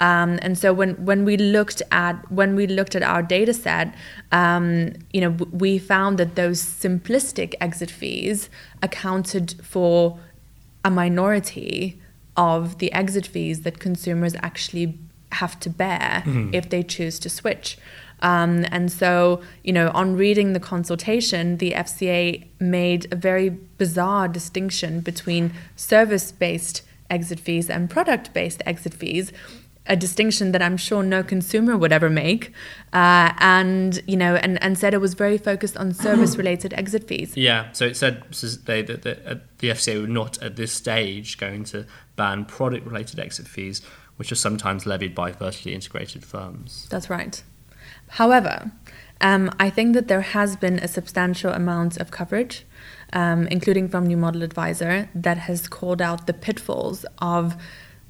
Um, 0.00 0.38
and 0.42 0.58
so 0.58 0.72
when, 0.72 0.92
when 1.04 1.24
we 1.24 1.36
looked 1.36 1.80
at 1.90 2.30
when 2.30 2.56
we 2.56 2.66
looked 2.66 2.94
at 2.94 3.02
our 3.02 3.22
data 3.22 3.54
set, 3.54 3.94
um, 4.32 4.92
you 5.12 5.20
know, 5.20 5.30
we 5.52 5.78
found 5.78 6.18
that 6.18 6.34
those 6.34 6.62
simplistic 6.62 7.54
exit 7.60 7.90
fees 7.90 8.50
accounted 8.82 9.54
for 9.62 10.18
a 10.84 10.90
minority 10.90 12.00
of 12.36 12.78
the 12.78 12.92
exit 12.92 13.26
fees 13.26 13.62
that 13.62 13.78
consumers 13.78 14.34
actually 14.42 14.98
have 15.32 15.58
to 15.60 15.70
bear 15.70 16.22
if 16.52 16.70
they 16.70 16.82
choose 16.82 17.18
to 17.20 17.28
switch. 17.28 17.78
Um, 18.20 18.64
and 18.70 18.90
so, 18.90 19.42
you 19.62 19.72
know, 19.72 19.90
on 19.92 20.16
reading 20.16 20.52
the 20.52 20.60
consultation, 20.60 21.58
the 21.58 21.72
FCA 21.72 22.46
made 22.58 23.12
a 23.12 23.16
very 23.16 23.50
bizarre 23.50 24.28
distinction 24.28 25.00
between 25.00 25.52
service 25.76 26.32
based 26.32 26.82
exit 27.10 27.38
fees 27.38 27.68
and 27.68 27.90
product 27.90 28.32
based 28.32 28.62
exit 28.64 28.94
fees. 28.94 29.32
A 29.86 29.96
distinction 29.96 30.52
that 30.52 30.62
I'm 30.62 30.78
sure 30.78 31.02
no 31.02 31.22
consumer 31.22 31.76
would 31.76 31.92
ever 31.92 32.08
make, 32.08 32.52
uh, 32.92 33.32
and 33.38 34.02
you 34.06 34.16
know, 34.16 34.36
and, 34.36 34.62
and 34.62 34.78
said 34.78 34.94
it 34.94 35.00
was 35.00 35.12
very 35.12 35.36
focused 35.36 35.76
on 35.76 35.92
service-related 35.92 36.72
exit 36.72 37.06
fees. 37.06 37.36
Yeah, 37.36 37.70
so 37.72 37.86
it 37.86 37.96
said 37.96 38.22
they, 38.64 38.80
that 38.82 39.02
the, 39.02 39.30
uh, 39.30 39.34
the 39.58 39.68
FCA 39.68 40.00
were 40.00 40.06
not 40.06 40.42
at 40.42 40.56
this 40.56 40.72
stage 40.72 41.36
going 41.36 41.64
to 41.64 41.86
ban 42.16 42.46
product 42.46 42.86
related 42.86 43.20
exit 43.20 43.46
fees, 43.46 43.82
which 44.16 44.32
are 44.32 44.36
sometimes 44.36 44.86
levied 44.86 45.14
by 45.14 45.32
vertically 45.32 45.74
integrated 45.74 46.24
firms. 46.24 46.86
That's 46.88 47.10
right. 47.10 47.42
However, 48.08 48.72
um, 49.20 49.50
I 49.60 49.68
think 49.68 49.94
that 49.94 50.08
there 50.08 50.22
has 50.22 50.56
been 50.56 50.78
a 50.78 50.88
substantial 50.88 51.52
amount 51.52 51.98
of 51.98 52.10
coverage 52.10 52.64
um, 53.14 53.46
including 53.46 53.88
from 53.88 54.06
New 54.06 54.16
Model 54.16 54.42
Advisor, 54.42 55.08
that 55.14 55.38
has 55.38 55.68
called 55.68 56.02
out 56.02 56.26
the 56.26 56.34
pitfalls 56.34 57.06
of 57.18 57.56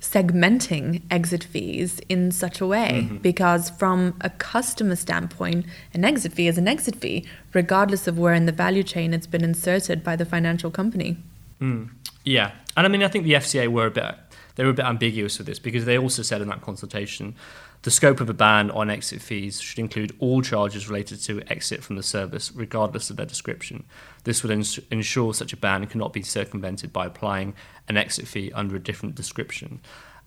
segmenting 0.04 1.00
exit 1.10 1.42
fees 1.42 1.98
in 2.10 2.30
such 2.30 2.60
a 2.60 2.66
way 2.66 3.04
mm-hmm. 3.04 3.16
because 3.18 3.70
from 3.70 4.14
a 4.20 4.28
customer 4.28 4.94
standpoint 4.94 5.64
an 5.94 6.04
exit 6.04 6.30
fee 6.30 6.46
is 6.46 6.58
an 6.58 6.68
exit 6.68 6.94
fee 6.96 7.24
regardless 7.54 8.06
of 8.06 8.18
where 8.18 8.34
in 8.34 8.44
the 8.44 8.52
value 8.52 8.82
chain 8.82 9.14
it's 9.14 9.26
been 9.26 9.42
inserted 9.42 10.04
by 10.04 10.14
the 10.14 10.26
financial 10.26 10.70
company 10.70 11.16
mm. 11.58 11.88
yeah 12.22 12.50
and 12.76 12.86
i 12.86 12.88
mean 12.88 13.02
i 13.02 13.08
think 13.08 13.24
the 13.24 13.32
fca 13.32 13.66
were 13.66 13.86
a 13.86 13.90
bit 13.90 14.14
they 14.56 14.64
were 14.64 14.70
a 14.70 14.74
bit 14.74 14.84
ambiguous 14.84 15.38
with 15.38 15.46
this 15.46 15.58
because 15.58 15.86
they 15.86 15.96
also 15.96 16.20
said 16.20 16.42
in 16.42 16.48
that 16.48 16.60
consultation 16.60 17.34
the 17.84 17.90
scope 17.90 18.20
of 18.20 18.30
a 18.30 18.34
ban 18.34 18.70
on 18.70 18.88
exit 18.88 19.20
fees 19.20 19.60
should 19.60 19.78
include 19.78 20.16
all 20.18 20.40
charges 20.40 20.88
related 20.88 21.20
to 21.20 21.42
exit 21.52 21.84
from 21.84 21.96
the 21.96 22.02
service, 22.02 22.50
regardless 22.54 23.10
of 23.10 23.18
their 23.18 23.26
description. 23.26 23.84
This 24.24 24.42
would 24.42 24.50
ins- 24.50 24.80
ensure 24.90 25.34
such 25.34 25.52
a 25.52 25.56
ban 25.58 25.86
cannot 25.86 26.14
be 26.14 26.22
circumvented 26.22 26.94
by 26.94 27.04
applying 27.04 27.54
an 27.86 27.98
exit 27.98 28.26
fee 28.26 28.50
under 28.54 28.74
a 28.74 28.80
different 28.80 29.14
description. 29.14 29.82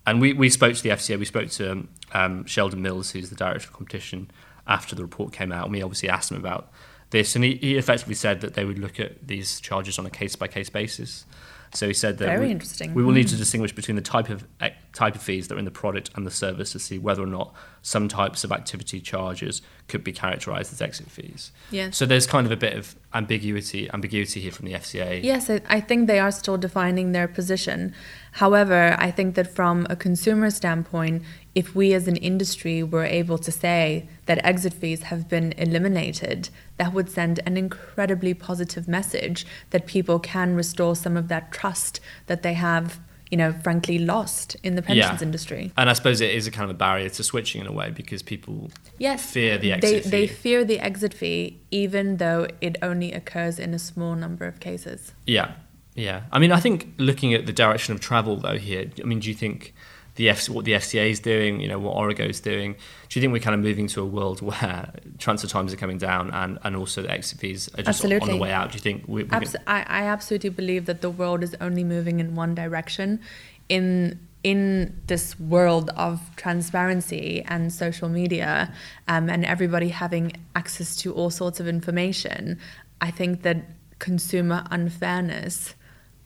And 0.06 0.20
we, 0.20 0.32
we 0.34 0.50
spoke 0.50 0.76
to 0.76 0.82
the 0.82 0.90
FCA, 0.90 1.18
we 1.18 1.24
spoke 1.24 1.50
to 1.50 1.88
um, 2.12 2.46
Sheldon 2.46 2.80
Mills, 2.80 3.10
who's 3.10 3.28
the 3.28 3.34
director 3.34 3.66
of 3.66 3.72
competition, 3.72 4.30
after 4.68 4.94
the 4.94 5.02
report 5.02 5.32
came 5.32 5.50
out, 5.50 5.64
and 5.64 5.72
we 5.72 5.82
obviously 5.82 6.08
asked 6.08 6.30
him 6.30 6.38
about 6.38 6.70
this. 7.10 7.34
And 7.34 7.44
he, 7.44 7.56
he 7.56 7.76
effectively 7.76 8.14
said 8.14 8.40
that 8.42 8.54
they 8.54 8.64
would 8.64 8.78
look 8.78 9.00
at 9.00 9.26
these 9.26 9.60
charges 9.60 9.98
on 9.98 10.06
a 10.06 10.10
case 10.10 10.36
by 10.36 10.46
case 10.46 10.70
basis. 10.70 11.26
So 11.74 11.88
he 11.88 11.94
said 11.94 12.18
that 12.18 12.26
Very 12.26 12.46
we, 12.46 12.52
interesting. 12.52 12.94
we 12.94 13.02
will 13.02 13.12
need 13.12 13.28
to 13.28 13.34
hmm. 13.34 13.40
distinguish 13.40 13.72
between 13.72 13.96
the 13.96 14.02
type 14.02 14.30
of 14.30 14.46
type 14.92 15.14
of 15.14 15.22
fees 15.22 15.48
that 15.48 15.54
are 15.54 15.58
in 15.58 15.64
the 15.64 15.70
product 15.70 16.10
and 16.14 16.26
the 16.26 16.30
service 16.30 16.72
to 16.72 16.78
see 16.78 16.98
whether 16.98 17.22
or 17.22 17.26
not 17.26 17.54
some 17.82 18.08
types 18.08 18.42
of 18.42 18.50
activity 18.50 19.00
charges 19.00 19.62
could 19.86 20.02
be 20.02 20.12
characterised 20.12 20.72
as 20.72 20.82
exit 20.82 21.10
fees. 21.10 21.52
Yeah. 21.70 21.90
So 21.90 22.06
there's 22.06 22.26
kind 22.26 22.46
of 22.46 22.52
a 22.52 22.56
bit 22.56 22.74
of 22.74 22.96
ambiguity 23.14 23.88
ambiguity 23.92 24.40
here 24.40 24.52
from 24.52 24.66
the 24.66 24.72
FCA. 24.72 25.22
Yes, 25.22 25.48
I 25.50 25.80
think 25.80 26.06
they 26.06 26.18
are 26.18 26.30
still 26.30 26.58
defining 26.58 27.12
their 27.12 27.28
position. 27.28 27.94
However, 28.32 28.96
I 28.98 29.10
think 29.10 29.34
that 29.36 29.54
from 29.54 29.86
a 29.88 29.96
consumer 29.96 30.50
standpoint, 30.50 31.22
if 31.54 31.74
we 31.74 31.92
as 31.94 32.08
an 32.08 32.16
industry 32.16 32.82
were 32.82 33.04
able 33.04 33.38
to 33.38 33.50
say 33.50 34.08
that 34.26 34.44
exit 34.44 34.74
fees 34.74 35.02
have 35.04 35.28
been 35.28 35.52
eliminated, 35.52 36.50
that 36.76 36.92
would 36.92 37.10
send 37.10 37.40
an 37.46 37.56
incredibly 37.56 38.34
positive 38.34 38.86
message 38.88 39.46
that 39.70 39.86
people 39.86 40.18
can 40.18 40.54
restore 40.54 40.94
some 40.94 41.16
of 41.16 41.28
that 41.28 41.52
trust 41.52 42.00
that 42.26 42.42
they 42.42 42.54
have 42.54 43.00
you 43.30 43.36
know, 43.36 43.52
frankly 43.52 43.98
lost 43.98 44.56
in 44.62 44.74
the 44.74 44.82
pensions 44.82 45.20
yeah. 45.20 45.26
industry. 45.26 45.72
And 45.76 45.90
I 45.90 45.92
suppose 45.92 46.20
it 46.20 46.30
is 46.30 46.46
a 46.46 46.50
kind 46.50 46.64
of 46.64 46.70
a 46.70 46.78
barrier 46.78 47.08
to 47.10 47.22
switching 47.22 47.60
in 47.60 47.66
a 47.66 47.72
way 47.72 47.90
because 47.90 48.22
people 48.22 48.70
yes, 48.98 49.30
fear 49.30 49.58
the 49.58 49.72
exit 49.72 49.80
they, 49.80 50.00
fee. 50.00 50.10
They 50.10 50.26
fear 50.26 50.64
the 50.64 50.80
exit 50.80 51.14
fee 51.14 51.60
even 51.70 52.16
though 52.16 52.46
it 52.60 52.76
only 52.82 53.12
occurs 53.12 53.58
in 53.58 53.74
a 53.74 53.78
small 53.78 54.14
number 54.14 54.46
of 54.46 54.60
cases. 54.60 55.12
Yeah. 55.26 55.52
Yeah. 55.94 56.22
I 56.32 56.38
mean, 56.38 56.52
I 56.52 56.60
think 56.60 56.94
looking 56.96 57.34
at 57.34 57.46
the 57.46 57.52
direction 57.52 57.94
of 57.94 58.00
travel 58.00 58.36
though 58.36 58.58
here, 58.58 58.90
I 59.00 59.04
mean, 59.04 59.20
do 59.20 59.28
you 59.28 59.34
think 59.34 59.74
the 60.18 60.28
F, 60.30 60.48
what 60.48 60.64
the 60.64 60.72
FCA 60.72 61.10
is 61.10 61.20
doing, 61.20 61.60
you 61.60 61.68
know, 61.68 61.78
what 61.78 61.94
Origo 61.96 62.24
is 62.24 62.40
doing. 62.40 62.72
Do 63.08 63.18
you 63.18 63.22
think 63.22 63.32
we're 63.32 63.38
kind 63.38 63.54
of 63.54 63.60
moving 63.60 63.86
to 63.86 64.02
a 64.02 64.04
world 64.04 64.42
where 64.42 64.92
transfer 65.18 65.46
times 65.46 65.72
are 65.72 65.76
coming 65.76 65.96
down 65.96 66.32
and, 66.32 66.58
and 66.64 66.74
also 66.74 67.02
the 67.02 67.10
exit 67.10 67.38
fees 67.38 67.68
are 67.74 67.82
just 67.82 67.88
absolutely. 67.88 68.32
on 68.32 68.36
the 68.36 68.42
way 68.42 68.50
out? 68.50 68.72
Do 68.72 68.74
you 68.74 68.80
think 68.80 69.04
we're, 69.06 69.26
we're 69.26 69.36
Abs- 69.36 69.54
I, 69.68 69.84
I 69.86 70.02
absolutely 70.06 70.50
believe 70.50 70.86
that 70.86 71.02
the 71.02 71.10
world 71.10 71.44
is 71.44 71.54
only 71.60 71.84
moving 71.84 72.18
in 72.18 72.34
one 72.34 72.54
direction 72.54 73.20
in 73.68 74.18
in 74.44 75.00
this 75.06 75.38
world 75.38 75.90
of 75.96 76.20
transparency 76.36 77.44
and 77.48 77.72
social 77.72 78.08
media 78.08 78.72
um, 79.08 79.28
and 79.28 79.44
everybody 79.44 79.88
having 79.88 80.32
access 80.54 80.96
to 80.96 81.12
all 81.12 81.28
sorts 81.28 81.58
of 81.58 81.66
information, 81.66 82.58
I 83.00 83.10
think 83.10 83.42
that 83.42 83.64
consumer 83.98 84.64
unfairness 84.70 85.74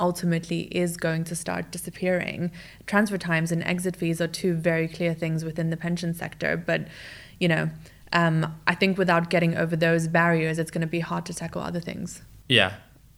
ultimately 0.03 0.63
is 0.77 0.99
going 0.99 1.25
to 1.25 1.35
start 1.35 1.71
disappearing. 1.71 2.51
Transfer 2.87 3.17
times 3.17 3.53
and 3.53 3.63
exit 3.63 3.97
fees 3.97 4.21
are 4.21 4.27
two 4.27 4.53
very 4.53 4.89
clear 4.89 5.15
things 5.15 5.45
within 5.45 5.71
the 5.71 5.77
pension 5.77 6.13
sector, 6.13 6.57
but 6.57 6.89
you 7.39 7.49
know, 7.49 7.71
um, 8.13 8.55
I 8.67 8.75
think 8.75 8.99
without 8.99 9.31
getting 9.31 9.57
over 9.57 9.77
those 9.77 10.09
barriers, 10.09 10.59
it's 10.59 10.71
going 10.71 10.83
to 10.83 10.87
be 10.87 11.01
hard 11.01 11.25
to 11.27 11.35
tackle 11.35 11.63
other 11.63 11.81
things. 11.81 12.21
Yeah. 12.49 12.75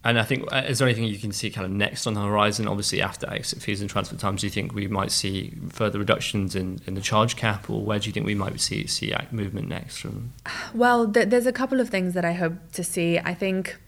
And 0.07 0.19
I 0.19 0.23
think, 0.23 0.53
uh, 0.53 0.63
is 0.69 0.79
there 0.79 0.87
anything 0.87 1.05
you 1.05 1.19
can 1.19 1.33
see 1.33 1.51
kind 1.51 1.65
of 1.65 1.73
next 1.73 2.07
on 2.07 2.13
the 2.13 2.21
horizon? 2.21 2.69
Obviously, 2.69 3.01
after 3.01 3.29
exit 3.33 3.63
fees 3.63 3.81
and 3.81 3.89
transfer 3.89 4.17
times, 4.17 4.43
do 4.43 4.47
you 4.47 4.51
think 4.51 4.75
we 4.75 4.87
might 4.87 5.11
see 5.11 5.55
further 5.71 5.99
reductions 5.99 6.55
in, 6.55 6.81
in 6.87 6.93
the 6.95 7.01
charge 7.01 7.37
cap, 7.37 7.71
or 7.71 7.83
where 7.83 7.99
do 7.99 8.07
you 8.07 8.13
think 8.13 8.27
we 8.27 8.35
might 8.35 8.61
see 8.61 8.87
see 8.87 9.15
movement 9.31 9.69
next 9.69 9.97
from? 9.97 10.35
Well, 10.75 11.11
th- 11.11 11.31
there's 11.31 11.47
a 11.47 11.53
couple 11.53 11.81
of 11.81 11.89
things 11.89 12.13
that 12.13 12.25
I 12.25 12.35
hope 12.35 12.53
to 12.73 12.85
see. 12.85 13.19
I 13.19 13.33
think 13.33 13.79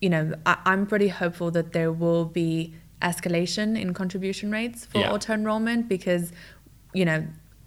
you 0.00 0.08
know, 0.08 0.34
I, 0.46 0.58
am 0.66 0.86
pretty 0.86 1.08
hopeful 1.08 1.50
that 1.52 1.72
there 1.72 1.92
will 1.92 2.24
be 2.24 2.74
escalation 3.02 3.80
in 3.80 3.94
contribution 3.94 4.50
rates 4.50 4.84
for 4.84 4.98
yeah. 4.98 5.12
auto 5.12 5.32
enrollment 5.32 5.88
because, 5.88 6.32
you 6.92 7.04
know, 7.04 7.26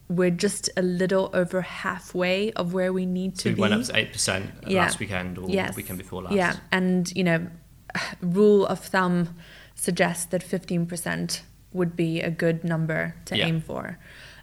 we're 0.09 0.29
just 0.29 0.69
a 0.75 0.81
little 0.81 1.29
over 1.33 1.61
halfway 1.61 2.51
of 2.53 2.73
where 2.73 2.91
we 2.91 3.05
need 3.05 3.37
so 3.37 3.43
to 3.43 3.49
we 3.49 3.55
be. 3.55 3.61
went 3.61 3.73
up 3.73 3.83
to 3.83 3.97
eight 3.97 4.11
percent 4.11 4.51
yeah. 4.67 4.81
last 4.81 4.99
weekend 4.99 5.37
or 5.37 5.49
yes. 5.49 5.71
the 5.71 5.77
weekend 5.77 5.97
before 5.99 6.23
last. 6.23 6.35
Yeah, 6.35 6.55
and 6.71 7.11
you 7.15 7.23
know, 7.23 7.47
rule 8.21 8.65
of 8.65 8.79
thumb 8.79 9.35
suggests 9.75 10.25
that 10.25 10.43
fifteen 10.43 10.85
percent 10.85 11.43
would 11.71 11.95
be 11.95 12.21
a 12.21 12.29
good 12.29 12.63
number 12.63 13.15
to 13.25 13.37
yeah. 13.37 13.45
aim 13.45 13.61
for. 13.61 13.97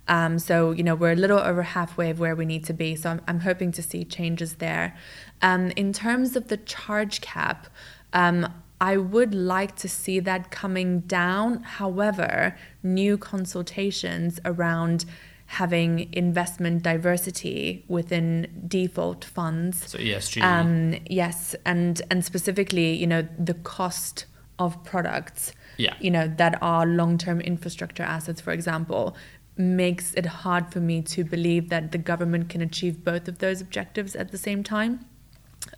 Um, 0.08 0.38
so, 0.38 0.70
you 0.70 0.82
know, 0.82 0.94
we're 0.94 1.12
a 1.12 1.16
little 1.16 1.38
over 1.38 1.62
halfway 1.62 2.08
of 2.08 2.18
where 2.18 2.34
we 2.34 2.46
need 2.46 2.64
to 2.64 2.72
be. 2.72 2.96
So 2.96 3.10
I'm, 3.10 3.20
I'm 3.28 3.40
hoping 3.40 3.72
to 3.72 3.82
see 3.82 4.04
changes 4.04 4.54
there. 4.54 4.96
Um, 5.42 5.70
in 5.72 5.92
terms 5.92 6.36
of 6.36 6.48
the 6.48 6.56
charge 6.56 7.20
cap, 7.20 7.68
um, 8.12 8.52
I 8.80 8.96
would 8.96 9.34
like 9.34 9.76
to 9.76 9.88
see 9.88 10.20
that 10.20 10.50
coming 10.50 11.00
down. 11.00 11.62
However, 11.62 12.56
new 12.82 13.18
consultations 13.18 14.38
around 14.44 15.04
having 15.46 16.12
investment 16.12 16.82
diversity 16.82 17.84
within 17.88 18.46
default 18.68 19.24
funds. 19.24 19.90
So 19.90 19.98
ESG. 19.98 20.42
Um, 20.42 20.96
yes, 21.08 21.56
and 21.64 22.00
and 22.10 22.24
specifically, 22.24 22.94
you 22.94 23.06
know, 23.06 23.26
the 23.38 23.54
cost 23.54 24.26
of 24.58 24.82
products. 24.84 25.52
Yeah. 25.76 25.94
You 26.00 26.10
know 26.10 26.28
that 26.36 26.58
are 26.62 26.86
long-term 26.86 27.40
infrastructure 27.40 28.02
assets, 28.02 28.40
for 28.40 28.52
example, 28.52 29.16
makes 29.56 30.14
it 30.14 30.26
hard 30.26 30.70
for 30.72 30.80
me 30.80 31.02
to 31.02 31.24
believe 31.24 31.68
that 31.70 31.92
the 31.92 31.98
government 31.98 32.48
can 32.48 32.60
achieve 32.60 33.04
both 33.04 33.26
of 33.26 33.38
those 33.38 33.60
objectives 33.60 34.14
at 34.14 34.30
the 34.30 34.38
same 34.38 34.62
time. 34.62 35.04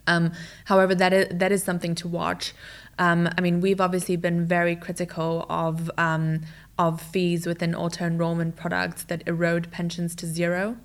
Um, 0.07 0.31
however, 0.65 0.95
that 0.95 1.13
is, 1.13 1.27
that 1.31 1.51
is 1.51 1.63
something 1.63 1.95
to 1.95 2.07
watch. 2.07 2.53
Um, 2.99 3.29
I 3.37 3.41
mean, 3.41 3.61
we've 3.61 3.81
obviously 3.81 4.15
been 4.15 4.45
very 4.45 4.75
critical 4.75 5.45
of 5.49 5.89
um, 5.97 6.41
of 6.77 7.01
fees 7.01 7.45
within 7.45 7.75
auto 7.75 8.05
enrollment 8.05 8.55
products 8.55 9.03
that 9.03 9.23
erode 9.27 9.71
pensions 9.71 10.15
to 10.15 10.25
zero. 10.25 10.77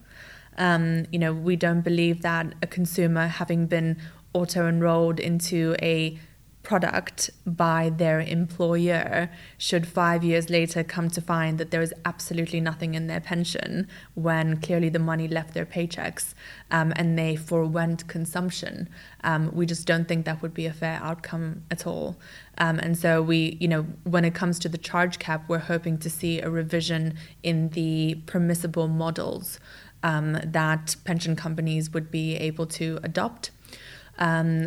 Um, 0.59 1.07
you 1.11 1.19
know, 1.19 1.33
we 1.33 1.57
don't 1.57 1.83
believe 1.83 2.23
that 2.23 2.55
a 2.63 2.67
consumer 2.67 3.27
having 3.27 3.67
been 3.67 3.99
auto 4.33 4.69
enrolled 4.69 5.21
into 5.21 5.77
a 5.83 6.19
product 6.67 7.31
by 7.47 7.93
their 7.97 8.21
employer 8.21 9.31
should 9.57 9.87
five 9.87 10.25
years 10.25 10.51
later 10.51 10.83
come 10.83 11.09
to 11.09 11.21
find 11.21 11.59
that 11.59 11.71
there 11.71 11.81
is 11.81 11.95
absolutely 12.05 12.61
nothing 12.61 12.95
in 12.95 13.07
their 13.07 13.21
pension 13.21 13.87
when 14.15 14.61
clearly 14.61 14.89
the 14.89 14.99
money 14.99 15.29
left 15.29 15.55
their 15.55 15.65
paychecks 15.65 16.35
um, 16.73 16.93
and 16.97 17.17
they 17.17 17.37
forewent 17.37 18.09
consumption. 18.09 18.89
Um, 19.23 19.55
we 19.55 19.65
just 19.65 19.87
don't 19.87 20.09
think 20.09 20.25
that 20.25 20.43
would 20.43 20.55
be 20.55 20.67
a 20.67 20.73
fair 20.73 20.99
outcome 21.01 21.63
at 21.71 21.87
all. 21.87 22.17
Um, 22.59 22.81
and 22.81 22.99
so 22.99 23.23
we, 23.23 23.57
you 23.61 23.69
know, 23.69 23.83
when 24.03 24.25
it 24.25 24.35
comes 24.35 24.59
to 24.59 24.69
the 24.69 24.79
charge 24.79 25.21
cap, 25.21 25.45
we're 25.47 25.59
hoping 25.59 25.99
to 25.99 26.11
see 26.11 26.41
a 26.41 26.51
revision 26.51 27.15
in 27.45 27.69
the 27.71 28.17
permissible 28.27 28.89
models 28.89 29.61
um, 30.03 30.33
that 30.45 30.97
pension 31.05 31.37
companies 31.37 31.93
would 31.93 32.11
be 32.11 32.35
able 32.35 32.67
to 32.67 32.99
adopt. 33.05 33.53
Um, 34.19 34.67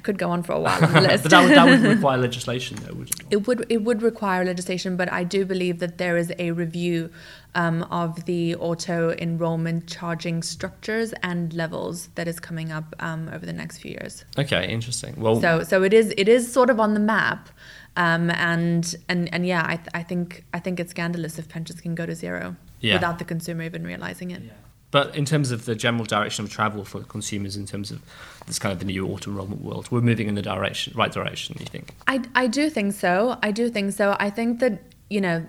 I 0.00 0.02
could 0.02 0.16
go 0.16 0.30
on 0.30 0.42
for 0.42 0.52
a 0.52 0.60
while 0.60 0.82
on 0.86 0.94
the 0.94 1.00
list. 1.02 1.24
but 1.24 1.30
that 1.30 1.42
would, 1.42 1.54
that 1.54 1.66
would 1.66 1.90
require 1.96 2.16
legislation, 2.16 2.78
though, 2.82 2.94
would 2.94 3.10
it? 3.10 3.26
It 3.30 3.46
would. 3.46 3.66
It 3.68 3.82
would 3.82 4.00
require 4.00 4.46
legislation, 4.46 4.96
but 4.96 5.12
I 5.12 5.24
do 5.24 5.44
believe 5.44 5.78
that 5.80 5.98
there 5.98 6.16
is 6.16 6.32
a 6.38 6.52
review 6.52 7.10
um, 7.54 7.82
of 7.90 8.24
the 8.24 8.56
auto 8.56 9.10
enrollment 9.18 9.86
charging 9.88 10.42
structures 10.42 11.12
and 11.22 11.52
levels 11.52 12.08
that 12.14 12.26
is 12.26 12.40
coming 12.40 12.72
up 12.72 12.94
um, 12.98 13.28
over 13.28 13.44
the 13.44 13.52
next 13.52 13.78
few 13.78 13.90
years. 13.90 14.24
Okay, 14.38 14.66
interesting. 14.72 15.14
Well, 15.18 15.38
so 15.38 15.64
so 15.64 15.82
it 15.82 15.92
is 15.92 16.14
it 16.16 16.28
is 16.28 16.50
sort 16.50 16.70
of 16.70 16.80
on 16.80 16.94
the 16.94 17.00
map, 17.00 17.50
um, 17.96 18.30
and 18.30 18.96
and 19.10 19.28
and 19.34 19.46
yeah, 19.46 19.66
I, 19.66 19.76
th- 19.76 19.88
I 19.92 20.02
think 20.02 20.46
I 20.54 20.60
think 20.60 20.80
it's 20.80 20.92
scandalous 20.92 21.38
if 21.38 21.46
pensions 21.46 21.82
can 21.82 21.94
go 21.94 22.06
to 22.06 22.14
zero 22.14 22.56
yeah. 22.80 22.94
without 22.94 23.18
the 23.18 23.26
consumer 23.26 23.64
even 23.64 23.84
realizing 23.84 24.30
it. 24.30 24.42
Yeah. 24.44 24.52
But 24.90 25.14
in 25.14 25.24
terms 25.24 25.50
of 25.52 25.66
the 25.66 25.74
general 25.74 26.04
direction 26.04 26.44
of 26.44 26.50
travel 26.50 26.84
for 26.84 27.02
consumers, 27.02 27.56
in 27.56 27.66
terms 27.66 27.90
of 27.90 28.02
this 28.46 28.58
kind 28.58 28.72
of 28.72 28.80
the 28.80 28.84
new 28.84 29.06
auto 29.06 29.30
enrollment 29.30 29.62
world, 29.62 29.88
we're 29.90 30.00
moving 30.00 30.28
in 30.28 30.34
the 30.34 30.42
direction, 30.42 30.92
right 30.96 31.12
direction. 31.12 31.56
You 31.60 31.66
think? 31.66 31.94
I 32.08 32.22
I 32.34 32.46
do 32.46 32.70
think 32.70 32.94
so. 32.94 33.38
I 33.42 33.52
do 33.52 33.70
think 33.70 33.92
so. 33.92 34.16
I 34.18 34.30
think 34.30 34.58
that 34.60 34.82
you 35.08 35.20
know 35.20 35.46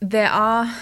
there 0.00 0.30
are 0.30 0.74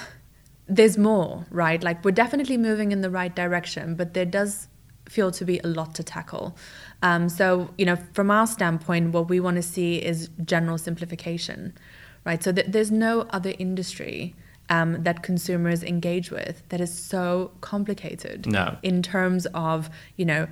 there's 0.68 0.98
more, 0.98 1.46
right? 1.50 1.82
Like 1.82 2.04
we're 2.04 2.10
definitely 2.10 2.56
moving 2.56 2.92
in 2.92 3.00
the 3.00 3.10
right 3.10 3.34
direction, 3.34 3.94
but 3.94 4.14
there 4.14 4.24
does 4.24 4.68
feel 5.08 5.30
to 5.30 5.44
be 5.44 5.60
a 5.60 5.66
lot 5.66 5.94
to 5.94 6.02
tackle. 6.02 6.56
Um, 7.02 7.28
so, 7.28 7.70
you 7.78 7.86
know, 7.86 7.96
from 8.12 8.30
our 8.30 8.46
standpoint, 8.46 9.12
what 9.12 9.28
we 9.28 9.38
want 9.40 9.56
to 9.56 9.62
see 9.62 9.96
is 9.96 10.30
general 10.44 10.78
simplification, 10.78 11.74
right? 12.24 12.42
So 12.42 12.52
th- 12.52 12.66
there's 12.68 12.90
no 12.90 13.22
other 13.30 13.54
industry 13.58 14.34
um, 14.68 15.02
that 15.02 15.22
consumers 15.22 15.82
engage 15.82 16.30
with 16.30 16.62
that 16.68 16.80
is 16.80 16.92
so 16.92 17.52
complicated 17.60 18.46
no. 18.46 18.76
in 18.82 19.02
terms 19.02 19.46
of, 19.54 19.90
you 20.16 20.24
know, 20.24 20.46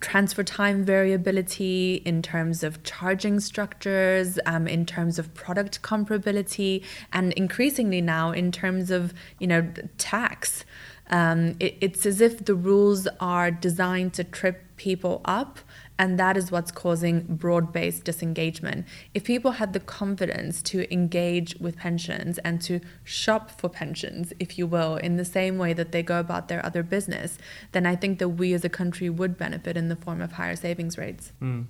transfer 0.00 0.42
time 0.42 0.84
variability, 0.84 2.02
in 2.04 2.22
terms 2.22 2.62
of 2.62 2.82
charging 2.82 3.40
structures, 3.40 4.38
um, 4.46 4.66
in 4.66 4.84
terms 4.84 5.18
of 5.18 5.32
product 5.34 5.82
comparability, 5.82 6.84
and 7.12 7.32
increasingly 7.34 8.00
now 8.00 8.32
in 8.32 8.52
terms 8.52 8.90
of, 8.90 9.14
you 9.38 9.46
know, 9.46 9.68
tax. 9.98 10.64
Um, 11.08 11.56
it, 11.60 11.76
it's 11.80 12.04
as 12.04 12.20
if 12.20 12.44
the 12.44 12.54
rules 12.54 13.06
are 13.20 13.50
designed 13.50 14.12
to 14.14 14.24
trip 14.24 14.65
people 14.76 15.20
up 15.24 15.58
and 15.98 16.18
that 16.18 16.36
is 16.36 16.50
what's 16.50 16.70
causing 16.70 17.22
broad 17.22 17.72
based 17.72 18.04
disengagement. 18.04 18.86
If 19.14 19.24
people 19.24 19.52
had 19.52 19.72
the 19.72 19.80
confidence 19.80 20.62
to 20.62 20.92
engage 20.92 21.56
with 21.56 21.76
pensions 21.76 22.38
and 22.38 22.60
to 22.62 22.80
shop 23.04 23.50
for 23.50 23.68
pensions, 23.68 24.32
if 24.38 24.58
you 24.58 24.66
will, 24.66 24.96
in 24.96 25.16
the 25.16 25.24
same 25.24 25.58
way 25.58 25.72
that 25.72 25.92
they 25.92 26.02
go 26.02 26.20
about 26.20 26.48
their 26.48 26.64
other 26.64 26.82
business, 26.82 27.38
then 27.72 27.86
I 27.86 27.96
think 27.96 28.18
that 28.18 28.30
we 28.30 28.52
as 28.52 28.64
a 28.64 28.68
country 28.68 29.08
would 29.08 29.38
benefit 29.38 29.76
in 29.76 29.88
the 29.88 29.96
form 29.96 30.20
of 30.20 30.32
higher 30.32 30.56
savings 30.56 30.98
rates. 30.98 31.32
Mm. 31.40 31.66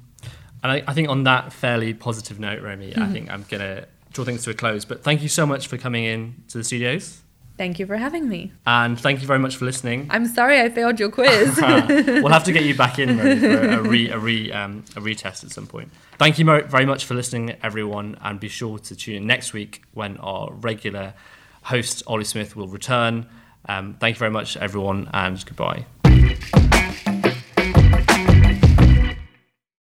And 0.63 0.73
I, 0.73 0.83
I, 0.89 0.95
think 0.95 1.09
on 1.09 1.25
that 1.25 1.53
fairly 1.53 1.95
positive 1.95 2.41
note, 2.41 2.63
Romy, 2.63 2.91
mm-hmm. 2.91 3.03
I 3.03 3.13
think 3.13 3.31
I'm 3.31 3.45
going 3.49 3.61
to 3.61 3.87
draw 4.13 4.25
things 4.25 4.43
to 4.45 4.51
a 4.51 4.55
close. 4.55 4.85
But 4.85 5.05
thank 5.05 5.23
you 5.23 5.29
so 5.29 5.47
much 5.47 5.69
for 5.69 5.77
coming 5.77 6.05
in 6.05 6.43
to 6.49 6.59
the 6.59 6.65
studios. 6.65 7.21
Thank 7.57 7.79
you 7.79 7.87
for 7.87 7.97
having 7.97 8.29
me. 8.29 8.53
And 8.67 9.01
thank 9.01 9.23
you 9.23 9.27
very 9.27 9.39
much 9.39 9.57
for 9.57 9.65
listening. 9.65 10.09
I'm 10.11 10.27
sorry 10.27 10.61
I 10.61 10.69
failed 10.69 11.01
your 11.01 11.11
quiz. 11.11 11.57
we'll 11.61 12.29
have 12.29 12.45
to 12.45 12.53
get 12.53 12.65
you 12.65 12.75
back 12.75 12.99
in 12.99 13.19
for 13.19 13.29
a, 13.29 13.83
re, 13.83 14.11
a, 14.11 14.19
re, 14.19 14.53
um, 14.53 14.85
a 14.95 15.01
retest 15.01 15.43
at 15.45 15.51
some 15.51 15.67
point. 15.67 15.91
Thank 16.19 16.39
you 16.39 16.45
very 16.45 16.85
much 16.87 17.07
for 17.07 17.15
listening, 17.15 17.57
everyone, 17.63 18.19
and 18.21 18.39
be 18.39 18.49
sure 18.49 18.79
to 18.79 18.97
tune 18.97 19.17
in 19.17 19.27
next 19.27 19.53
week 19.53 19.83
when 19.95 20.19
our 20.19 20.53
regular 20.53 21.15
host, 21.63 22.03
Ollie 22.07 22.25
Smith, 22.25 22.57
will 22.57 22.69
return. 22.69 23.27
Um, 23.69 23.97
thank 24.01 24.17
you 24.17 24.21
very 24.21 24.31
much, 24.31 24.57
everyone, 24.57 25.09
and 25.13 25.45
goodbye. 25.45 25.87